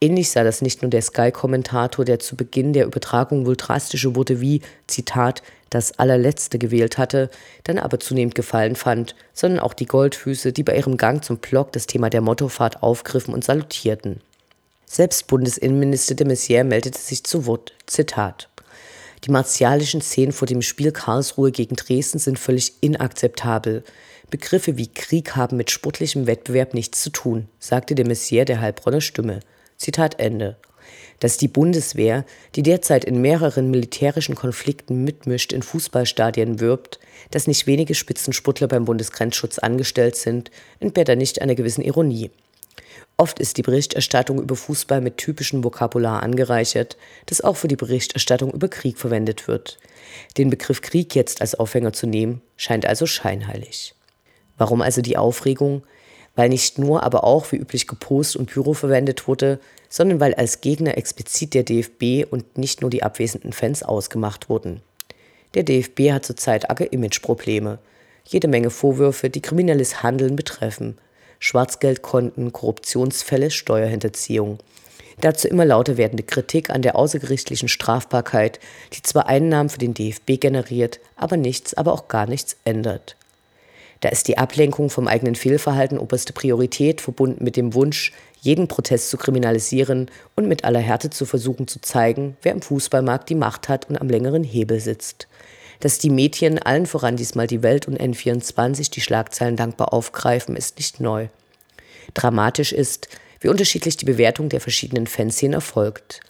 Ähnlich 0.00 0.32
sah 0.32 0.42
das 0.42 0.62
nicht 0.62 0.82
nur 0.82 0.90
der 0.90 1.02
Sky-Kommentator, 1.02 2.04
der 2.04 2.18
zu 2.18 2.34
Beginn 2.34 2.72
der 2.72 2.86
Übertragung 2.86 3.46
wohl 3.46 3.56
drastische 3.56 4.16
Worte 4.16 4.40
wie, 4.40 4.62
Zitat, 4.88 5.44
das 5.68 5.96
allerletzte 6.00 6.58
gewählt 6.58 6.98
hatte, 6.98 7.30
dann 7.62 7.78
aber 7.78 8.00
zunehmend 8.00 8.34
Gefallen 8.34 8.74
fand, 8.74 9.14
sondern 9.32 9.60
auch 9.60 9.74
die 9.74 9.86
Goldfüße, 9.86 10.52
die 10.52 10.64
bei 10.64 10.76
ihrem 10.76 10.96
Gang 10.96 11.24
zum 11.24 11.36
Block 11.36 11.70
das 11.70 11.86
Thema 11.86 12.10
der 12.10 12.20
Mottofahrt 12.20 12.82
aufgriffen 12.82 13.32
und 13.32 13.44
salutierten. 13.44 14.20
Selbst 14.92 15.28
Bundesinnenminister 15.28 16.16
de 16.16 16.26
Maizière 16.26 16.64
meldete 16.64 16.98
sich 16.98 17.22
zu 17.22 17.46
Wort, 17.46 17.74
Zitat. 17.86 18.48
Die 19.24 19.30
martialischen 19.30 20.00
Szenen 20.00 20.32
vor 20.32 20.48
dem 20.48 20.62
Spiel 20.62 20.90
Karlsruhe 20.90 21.52
gegen 21.52 21.76
Dresden 21.76 22.18
sind 22.18 22.40
völlig 22.40 22.72
inakzeptabel. 22.80 23.84
Begriffe 24.30 24.78
wie 24.78 24.88
Krieg 24.88 25.36
haben 25.36 25.56
mit 25.56 25.70
sportlichem 25.70 26.26
Wettbewerb 26.26 26.74
nichts 26.74 27.02
zu 27.02 27.10
tun, 27.10 27.46
sagte 27.60 27.94
de 27.94 28.04
Maizière 28.04 28.44
der 28.44 28.60
Heilbronner 28.60 29.00
Stimme. 29.00 29.38
Zitat 29.76 30.18
Ende. 30.18 30.56
Dass 31.20 31.36
die 31.36 31.46
Bundeswehr, 31.46 32.24
die 32.56 32.64
derzeit 32.64 33.04
in 33.04 33.20
mehreren 33.20 33.70
militärischen 33.70 34.34
Konflikten 34.34 35.04
mitmischt, 35.04 35.52
in 35.52 35.62
Fußballstadien 35.62 36.58
wirbt, 36.58 36.98
dass 37.30 37.46
nicht 37.46 37.68
wenige 37.68 37.94
Spitzensportler 37.94 38.66
beim 38.66 38.86
Bundesgrenzschutz 38.86 39.60
angestellt 39.60 40.16
sind, 40.16 40.50
entbehrt 40.80 41.08
da 41.08 41.14
nicht 41.14 41.40
einer 41.40 41.54
gewissen 41.54 41.82
Ironie. 41.82 42.32
Oft 43.20 43.38
ist 43.38 43.58
die 43.58 43.62
Berichterstattung 43.62 44.40
über 44.40 44.56
Fußball 44.56 45.02
mit 45.02 45.18
typischem 45.18 45.62
Vokabular 45.62 46.22
angereichert, 46.22 46.96
das 47.26 47.42
auch 47.42 47.58
für 47.58 47.68
die 47.68 47.76
Berichterstattung 47.76 48.50
über 48.50 48.68
Krieg 48.68 48.96
verwendet 48.96 49.46
wird. 49.46 49.78
Den 50.38 50.48
Begriff 50.48 50.80
Krieg 50.80 51.14
jetzt 51.14 51.42
als 51.42 51.54
Aufhänger 51.54 51.92
zu 51.92 52.06
nehmen, 52.06 52.40
scheint 52.56 52.86
also 52.86 53.04
scheinheilig. 53.04 53.94
Warum 54.56 54.80
also 54.80 55.02
die 55.02 55.18
Aufregung? 55.18 55.82
weil 56.34 56.48
nicht 56.48 56.78
nur, 56.78 57.02
aber 57.02 57.24
auch 57.24 57.52
wie 57.52 57.56
üblich 57.56 57.86
Gepost 57.86 58.36
und 58.36 58.46
Pyro 58.46 58.72
verwendet 58.72 59.28
wurde, 59.28 59.58
sondern 59.90 60.20
weil 60.20 60.32
als 60.34 60.62
Gegner 60.62 60.96
explizit 60.96 61.52
der 61.52 61.64
DFB 61.64 62.24
und 62.30 62.56
nicht 62.56 62.80
nur 62.80 62.88
die 62.88 63.02
abwesenden 63.02 63.52
Fans 63.52 63.82
ausgemacht 63.82 64.48
wurden. 64.48 64.80
Der 65.52 65.64
DFB 65.64 66.12
hat 66.12 66.24
zurzeit 66.24 66.70
arge 66.70 66.84
Imageprobleme, 66.84 67.78
jede 68.24 68.48
Menge 68.48 68.70
Vorwürfe, 68.70 69.28
die 69.28 69.42
kriminelles 69.42 70.02
Handeln 70.02 70.34
betreffen, 70.36 70.96
Schwarzgeldkonten, 71.40 72.52
Korruptionsfälle, 72.52 73.50
Steuerhinterziehung. 73.50 74.58
Dazu 75.20 75.48
immer 75.48 75.64
lauter 75.64 75.96
werdende 75.96 76.22
Kritik 76.22 76.70
an 76.70 76.82
der 76.82 76.96
außergerichtlichen 76.96 77.68
Strafbarkeit, 77.68 78.60
die 78.92 79.02
zwar 79.02 79.26
Einnahmen 79.26 79.68
für 79.68 79.78
den 79.78 79.94
DFB 79.94 80.40
generiert, 80.40 81.00
aber 81.16 81.36
nichts, 81.36 81.74
aber 81.74 81.92
auch 81.92 82.08
gar 82.08 82.26
nichts 82.26 82.56
ändert. 82.64 83.16
Da 84.00 84.08
ist 84.08 84.28
die 84.28 84.38
Ablenkung 84.38 84.88
vom 84.88 85.08
eigenen 85.08 85.34
Fehlverhalten 85.34 85.98
oberste 85.98 86.32
Priorität, 86.32 87.02
verbunden 87.02 87.44
mit 87.44 87.56
dem 87.56 87.74
Wunsch, 87.74 88.12
jeden 88.40 88.68
Protest 88.68 89.10
zu 89.10 89.18
kriminalisieren 89.18 90.10
und 90.36 90.48
mit 90.48 90.64
aller 90.64 90.78
Härte 90.78 91.10
zu 91.10 91.26
versuchen 91.26 91.68
zu 91.68 91.80
zeigen, 91.80 92.36
wer 92.40 92.52
im 92.52 92.62
Fußballmarkt 92.62 93.28
die 93.28 93.34
Macht 93.34 93.68
hat 93.68 93.90
und 93.90 94.00
am 94.00 94.08
längeren 94.08 94.44
Hebel 94.44 94.80
sitzt. 94.80 95.26
Dass 95.80 95.98
die 95.98 96.10
Medien, 96.10 96.58
allen 96.58 96.86
voran 96.86 97.16
diesmal 97.16 97.46
die 97.46 97.62
Welt 97.62 97.88
und 97.88 97.98
N24, 97.98 98.90
die 98.90 99.00
Schlagzeilen 99.00 99.56
dankbar 99.56 99.92
aufgreifen, 99.92 100.54
ist 100.54 100.76
nicht 100.76 101.00
neu. 101.00 101.28
Dramatisch 102.14 102.72
ist, 102.72 103.08
wie 103.40 103.48
unterschiedlich 103.48 103.96
die 103.96 104.04
Bewertung 104.04 104.50
der 104.50 104.60
verschiedenen 104.60 105.06
Fanszenen 105.06 105.54
erfolgt. 105.54 106.20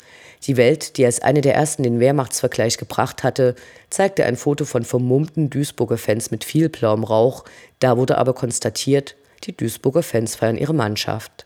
Die 0.46 0.56
Welt, 0.56 0.96
die 0.96 1.04
als 1.04 1.20
eine 1.20 1.42
der 1.42 1.54
ersten 1.54 1.82
den 1.82 2.00
Wehrmachtsvergleich 2.00 2.78
gebracht 2.78 3.24
hatte, 3.24 3.56
zeigte 3.90 4.24
ein 4.24 4.36
Foto 4.36 4.64
von 4.64 4.84
vermummten 4.84 5.50
Duisburger 5.50 5.98
Fans 5.98 6.30
mit 6.30 6.44
viel 6.44 6.68
blauem 6.68 7.04
Rauch. 7.04 7.44
Da 7.78 7.98
wurde 7.98 8.16
aber 8.16 8.32
konstatiert, 8.32 9.16
die 9.44 9.56
Duisburger 9.56 10.02
Fans 10.02 10.36
feiern 10.36 10.56
ihre 10.56 10.74
Mannschaft. 10.74 11.44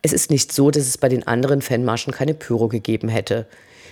Es 0.00 0.12
ist 0.12 0.30
nicht 0.30 0.52
so, 0.52 0.70
dass 0.70 0.86
es 0.86 0.98
bei 0.98 1.08
den 1.08 1.26
anderen 1.26 1.60
Fanmarschen 1.60 2.12
keine 2.12 2.34
Pyro 2.34 2.68
gegeben 2.68 3.08
hätte. 3.08 3.46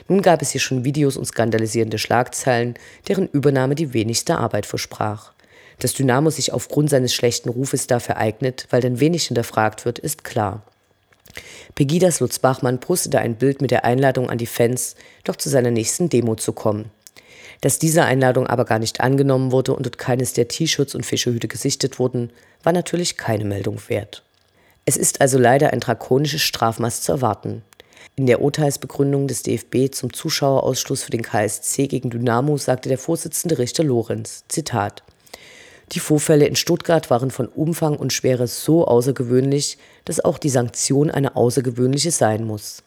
Nun 0.08 0.22
gab 0.22 0.42
es 0.42 0.50
hier 0.50 0.60
schon 0.60 0.84
Videos 0.84 1.16
und 1.16 1.24
skandalisierende 1.24 1.98
Schlagzeilen, 1.98 2.74
deren 3.08 3.28
Übernahme 3.28 3.74
die 3.74 3.92
wenigste 3.92 4.38
Arbeit 4.38 4.66
versprach. 4.66 5.32
Dass 5.78 5.94
Dynamo 5.94 6.30
sich 6.30 6.52
aufgrund 6.52 6.90
seines 6.90 7.14
schlechten 7.14 7.48
Rufes 7.48 7.86
dafür 7.86 8.16
eignet, 8.16 8.66
weil 8.70 8.80
dann 8.80 9.00
wenig 9.00 9.26
hinterfragt 9.26 9.84
wird, 9.84 9.98
ist 9.98 10.24
klar. 10.24 10.62
Pegidas 11.74 12.20
Lutz 12.20 12.38
Bachmann 12.38 12.78
postete 12.78 13.18
ein 13.18 13.36
Bild 13.36 13.60
mit 13.60 13.70
der 13.70 13.84
Einladung 13.84 14.30
an 14.30 14.38
die 14.38 14.46
Fans, 14.46 14.94
doch 15.24 15.36
zu 15.36 15.48
seiner 15.48 15.70
nächsten 15.70 16.08
Demo 16.08 16.36
zu 16.36 16.52
kommen. 16.52 16.90
Dass 17.60 17.78
diese 17.78 18.04
Einladung 18.04 18.46
aber 18.46 18.64
gar 18.64 18.78
nicht 18.78 19.00
angenommen 19.00 19.50
wurde 19.50 19.74
und 19.74 19.86
dort 19.86 19.98
keines 19.98 20.34
der 20.34 20.48
T-Shirts 20.48 20.94
und 20.94 21.06
Fischehüte 21.06 21.48
gesichtet 21.48 21.98
wurden, 21.98 22.30
war 22.62 22.72
natürlich 22.72 23.16
keine 23.16 23.44
Meldung 23.44 23.80
wert. 23.88 24.22
Es 24.84 24.96
ist 24.96 25.20
also 25.20 25.38
leider 25.38 25.72
ein 25.72 25.80
drakonisches 25.80 26.42
Strafmaß 26.42 27.00
zu 27.00 27.12
erwarten. 27.12 27.62
In 28.16 28.26
der 28.26 28.40
Urteilsbegründung 28.40 29.26
des 29.26 29.42
DFB 29.42 29.92
zum 29.92 30.12
Zuschauerausschluss 30.12 31.02
für 31.02 31.10
den 31.10 31.22
KSC 31.22 31.88
gegen 31.88 32.10
Dynamo 32.10 32.56
sagte 32.56 32.88
der 32.88 32.98
Vorsitzende 32.98 33.58
Richter 33.58 33.82
Lorenz, 33.82 34.44
Zitat, 34.48 35.02
Die 35.92 36.00
Vorfälle 36.00 36.46
in 36.46 36.56
Stuttgart 36.56 37.10
waren 37.10 37.30
von 37.30 37.48
Umfang 37.48 37.96
und 37.96 38.12
Schwere 38.12 38.46
so 38.46 38.86
außergewöhnlich, 38.86 39.78
dass 40.04 40.24
auch 40.24 40.38
die 40.38 40.48
Sanktion 40.48 41.10
eine 41.10 41.34
außergewöhnliche 41.34 42.12
sein 42.12 42.44
muss. 42.44 42.84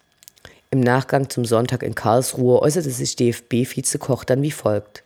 Im 0.69 0.79
Nachgang 0.79 1.29
zum 1.29 1.45
Sonntag 1.45 1.83
in 1.83 1.95
Karlsruhe 1.95 2.61
äußerte 2.61 2.89
sich 2.89 3.15
DFB-Vize 3.15 3.99
Koch 3.99 4.23
dann 4.23 4.41
wie 4.41 4.51
folgt. 4.51 5.03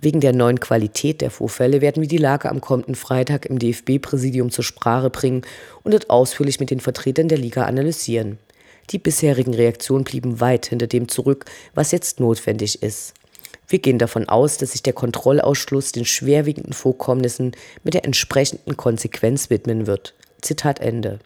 Wegen 0.00 0.20
der 0.20 0.32
neuen 0.32 0.60
Qualität 0.60 1.20
der 1.20 1.32
Vorfälle 1.32 1.80
werden 1.80 2.00
wir 2.00 2.08
die 2.08 2.18
Lage 2.18 2.48
am 2.48 2.60
kommenden 2.60 2.94
Freitag 2.94 3.46
im 3.46 3.58
DFB-Präsidium 3.58 4.50
zur 4.50 4.62
Sprache 4.62 5.10
bringen 5.10 5.42
und 5.82 5.92
dort 5.92 6.10
ausführlich 6.10 6.60
mit 6.60 6.70
den 6.70 6.78
Vertretern 6.78 7.26
der 7.26 7.38
Liga 7.38 7.64
analysieren. 7.64 8.38
Die 8.90 8.98
bisherigen 8.98 9.54
Reaktionen 9.54 10.04
blieben 10.04 10.40
weit 10.40 10.66
hinter 10.66 10.86
dem 10.86 11.08
zurück, 11.08 11.44
was 11.74 11.92
jetzt 11.92 12.20
notwendig 12.20 12.82
ist. 12.82 13.14
Wir 13.68 13.80
gehen 13.80 13.98
davon 13.98 14.28
aus, 14.28 14.56
dass 14.56 14.72
sich 14.72 14.82
der 14.82 14.94
Kontrollausschluss 14.94 15.92
den 15.92 16.06
schwerwiegenden 16.06 16.72
Vorkommnissen 16.72 17.52
mit 17.84 17.92
der 17.92 18.06
entsprechenden 18.06 18.78
Konsequenz 18.78 19.50
widmen 19.50 19.86
wird. 19.86 20.14
Zitat 20.40 20.80
Ende. 20.80 21.18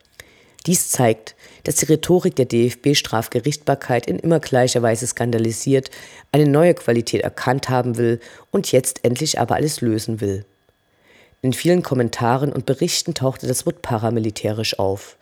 Dies 0.66 0.90
zeigt, 0.90 1.36
dass 1.64 1.76
die 1.76 1.86
Rhetorik 1.86 2.34
der 2.36 2.46
DFB-Strafgerichtbarkeit 2.46 4.06
in 4.06 4.18
immer 4.18 4.40
gleicher 4.40 4.82
Weise 4.82 5.06
skandalisiert, 5.06 5.90
eine 6.32 6.48
neue 6.48 6.74
Qualität 6.74 7.22
erkannt 7.22 7.68
haben 7.68 7.96
will 7.96 8.20
und 8.50 8.72
jetzt 8.72 9.04
endlich 9.04 9.38
aber 9.38 9.56
alles 9.56 9.80
lösen 9.80 10.20
will. 10.20 10.44
In 11.42 11.52
vielen 11.52 11.82
Kommentaren 11.82 12.52
und 12.52 12.66
Berichten 12.66 13.14
tauchte 13.14 13.46
das 13.48 13.66
Wort 13.66 13.82
paramilitärisch 13.82 14.78
auf. 14.78 15.16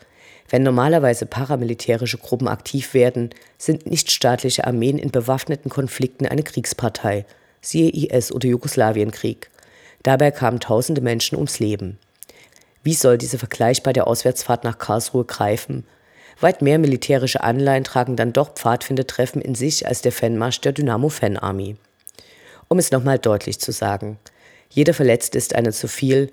Wenn 0.50 0.64
normalerweise 0.64 1.26
paramilitärische 1.26 2.18
Gruppen 2.18 2.48
aktiv 2.48 2.92
werden, 2.92 3.30
sind 3.56 3.86
nichtstaatliche 3.86 4.66
Armeen 4.66 4.98
in 4.98 5.12
bewaffneten 5.12 5.70
Konflikten 5.70 6.26
eine 6.26 6.42
Kriegspartei, 6.42 7.24
siehe 7.60 7.90
IS 7.90 8.32
oder 8.32 8.48
Jugoslawienkrieg. 8.48 9.48
Dabei 10.02 10.32
kamen 10.32 10.58
tausende 10.58 11.00
Menschen 11.00 11.36
ums 11.36 11.60
Leben. 11.60 11.98
Wie 12.82 12.94
soll 12.94 13.16
diese 13.16 13.38
Vergleich 13.38 13.82
bei 13.84 13.92
der 13.92 14.08
Auswärtsfahrt 14.08 14.64
nach 14.64 14.78
Karlsruhe 14.78 15.24
greifen? 15.24 15.84
Weit 16.40 16.62
mehr 16.62 16.78
militärische 16.78 17.42
Anleihen 17.42 17.84
tragen 17.84 18.16
dann 18.16 18.32
doch 18.32 18.54
Pfadfindertreffen 18.54 19.42
in 19.42 19.54
sich 19.54 19.86
als 19.86 20.02
der 20.02 20.12
Fanmarsch 20.12 20.60
der 20.62 20.72
Dynamo 20.72 21.10
Fan 21.10 21.36
Army. 21.36 21.76
Um 22.68 22.78
es 22.78 22.90
nochmal 22.90 23.18
deutlich 23.18 23.60
zu 23.60 23.72
sagen, 23.72 24.18
jeder 24.70 24.94
Verletzte 24.94 25.36
ist 25.36 25.54
einer 25.54 25.72
zu 25.72 25.86
viel, 25.86 26.32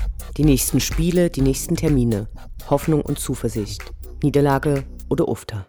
Die 0.41 0.45
nächsten 0.45 0.79
Spiele, 0.79 1.29
die 1.29 1.41
nächsten 1.41 1.75
Termine. 1.75 2.27
Hoffnung 2.67 3.03
und 3.03 3.19
Zuversicht. 3.19 3.83
Niederlage 4.23 4.85
oder 5.07 5.27
Ufter. 5.27 5.67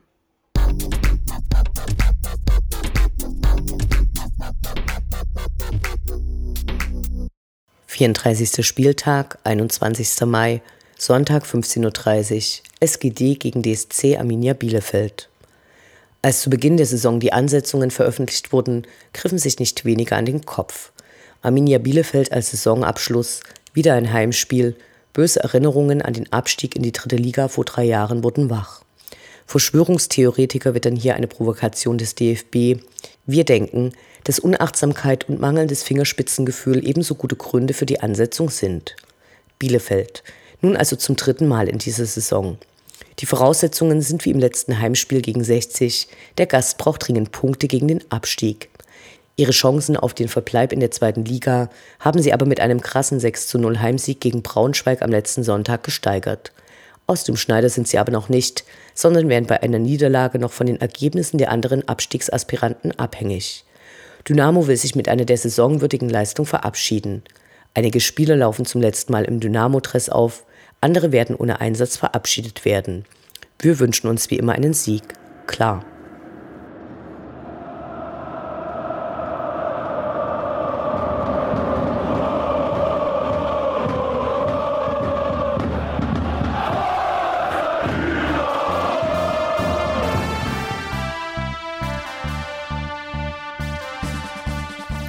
Vierunddreißigster 7.85 8.63
Spieltag, 8.63 9.39
21. 9.45 10.23
Mai, 10.25 10.63
Sonntag 10.97 11.45
15.30 11.45 12.61
Uhr, 12.61 12.65
SGD 12.81 13.35
gegen 13.35 13.63
DSC 13.63 14.17
Arminia 14.17 14.55
Bielefeld. 14.55 15.29
Als 16.23 16.41
zu 16.41 16.49
Beginn 16.49 16.79
der 16.79 16.87
Saison 16.87 17.21
die 17.21 17.35
Ansetzungen 17.35 17.91
veröffentlicht 17.91 18.55
wurden, 18.55 18.87
griffen 19.13 19.37
sich 19.37 19.59
nicht 19.59 19.85
weniger 19.85 20.17
an 20.17 20.25
den 20.25 20.47
Kopf. 20.47 20.93
Arminia 21.43 21.77
Bielefeld 21.77 22.33
als 22.33 22.53
Saisonabschluss 22.53 23.41
wieder 23.73 23.95
ein 23.95 24.13
Heimspiel. 24.13 24.77
Böse 25.13 25.41
Erinnerungen 25.41 26.03
an 26.03 26.15
den 26.15 26.33
Abstieg 26.33 26.77
in 26.77 26.83
die 26.83 26.93
dritte 26.93 27.17
Liga 27.17 27.49
vor 27.49 27.65
drei 27.65 27.85
Jahren 27.85 28.25
wurden 28.25 28.51
wach. 28.51 28.83
Verschwörungstheoretiker 29.47 30.73
wird 30.75 30.87
dann 30.87 30.97
hier 30.97 31.15
eine 31.15 31.27
Provokation 31.27 31.99
des 31.99 32.15
DFB. 32.15 32.81
Wir 33.27 33.45
denken, 33.45 33.93
dass 34.25 34.39
Unachtsamkeit 34.39 35.29
und 35.29 35.41
mangelndes 35.41 35.83
Fingerspitzengefühl 35.83 36.87
ebenso 36.87 37.15
gute 37.15 37.37
Gründe 37.37 37.75
für 37.75 37.87
die 37.87 38.01
Ansetzung 38.01 38.51
sind. 38.51 38.97
Bielefeld. 39.59 40.23
Nun 40.61 40.77
also 40.77 40.97
zum 40.97 41.17
dritten 41.17 41.49
Mal 41.49 41.69
in 41.69 41.79
dieser 41.79 42.07
Saison. 42.07 42.57
Die 43.19 43.27
Voraussetzungen 43.27 44.01
sind 44.01 44.25
wie 44.25 44.31
im 44.31 44.39
letzten 44.39 44.79
Heimspiel 44.79 45.21
gegen 45.21 45.45
60. 45.45 46.09
Der 46.39 46.47
Gast 46.47 46.79
braucht 46.79 47.07
dringend 47.07 47.33
Punkte 47.33 47.69
gegen 47.69 47.89
den 47.89 48.11
Abstieg. 48.11 48.71
Ihre 49.43 49.51
Chancen 49.51 49.97
auf 49.97 50.15
den 50.15 50.29
Verbleib 50.29 50.73
in 50.73 50.79
der 50.79 50.93
zweiten 50.93 51.25
Liga 51.25 51.69
haben 51.99 52.23
sie 52.23 52.33
aber 52.33 52.47
mit 52.47 52.61
einem 52.61 52.81
krassen 52.81 53.19
6 53.19 53.49
zu 53.49 53.59
0 53.59 53.81
Heimsieg 53.81 54.21
gegen 54.21 54.43
Braunschweig 54.43 55.03
am 55.03 55.11
letzten 55.11 55.43
Sonntag 55.43 55.83
gesteigert. 55.83 56.53
Aus 57.09 57.25
dem 57.25 57.37
Schneider 57.37 57.69
sind 57.69 57.89
sie 57.89 57.99
aber 57.99 58.13
noch 58.13 58.29
nicht, 58.29 58.63
sondern 58.95 59.29
werden 59.29 59.49
bei 59.49 59.61
einer 59.61 59.81
Niederlage 59.81 60.39
noch 60.39 60.53
von 60.53 60.69
den 60.69 60.81
Ergebnissen 60.81 61.39
der 61.39 61.51
anderen 61.51 61.89
Abstiegsaspiranten 61.89 62.97
abhängig. 63.01 63.65
Dynamo 64.29 64.69
will 64.69 64.77
sich 64.77 64.95
mit 64.95 65.09
einer 65.09 65.25
der 65.25 65.39
saisonwürdigen 65.39 66.09
Leistung 66.09 66.47
verabschieden. 66.47 67.25
Einige 67.75 67.99
Spieler 67.99 68.37
laufen 68.37 68.65
zum 68.65 68.81
letzten 68.81 69.11
Mal 69.11 69.25
im 69.25 69.41
Dynamo-Dress 69.41 70.09
auf, 70.09 70.45
andere 70.81 71.11
werden 71.11 71.35
ohne 71.35 71.61
Einsatz 71.61 71.97
verabschiedet 71.97 72.65
werden. 72.65 73.07
Wir 73.59 73.81
wünschen 73.81 74.07
uns 74.07 74.31
wie 74.31 74.37
immer 74.37 74.53
einen 74.53 74.73
Sieg. 74.73 75.03
Klar. 75.49 75.85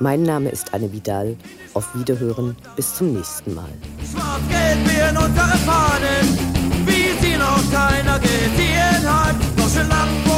Mein 0.00 0.22
Name 0.22 0.50
ist 0.50 0.72
Anne 0.74 0.92
Vidal. 0.92 1.36
Auf 1.74 1.94
Wiederhören, 1.94 2.56
bis 2.76 2.94
zum 2.94 3.14
nächsten 3.14 3.54
Mal. 3.54 3.68
Schwarz-Gelb 4.10 5.10
in 5.10 5.16
unsere 5.16 5.56
Fahnen, 5.66 6.38
wie 6.86 7.24
sie 7.24 7.36
noch 7.36 7.62
keiner 7.70 8.18
gesehen 8.18 9.04
hat. 9.04 9.36
Deutsche 9.56 9.88
Lampen 9.88 10.31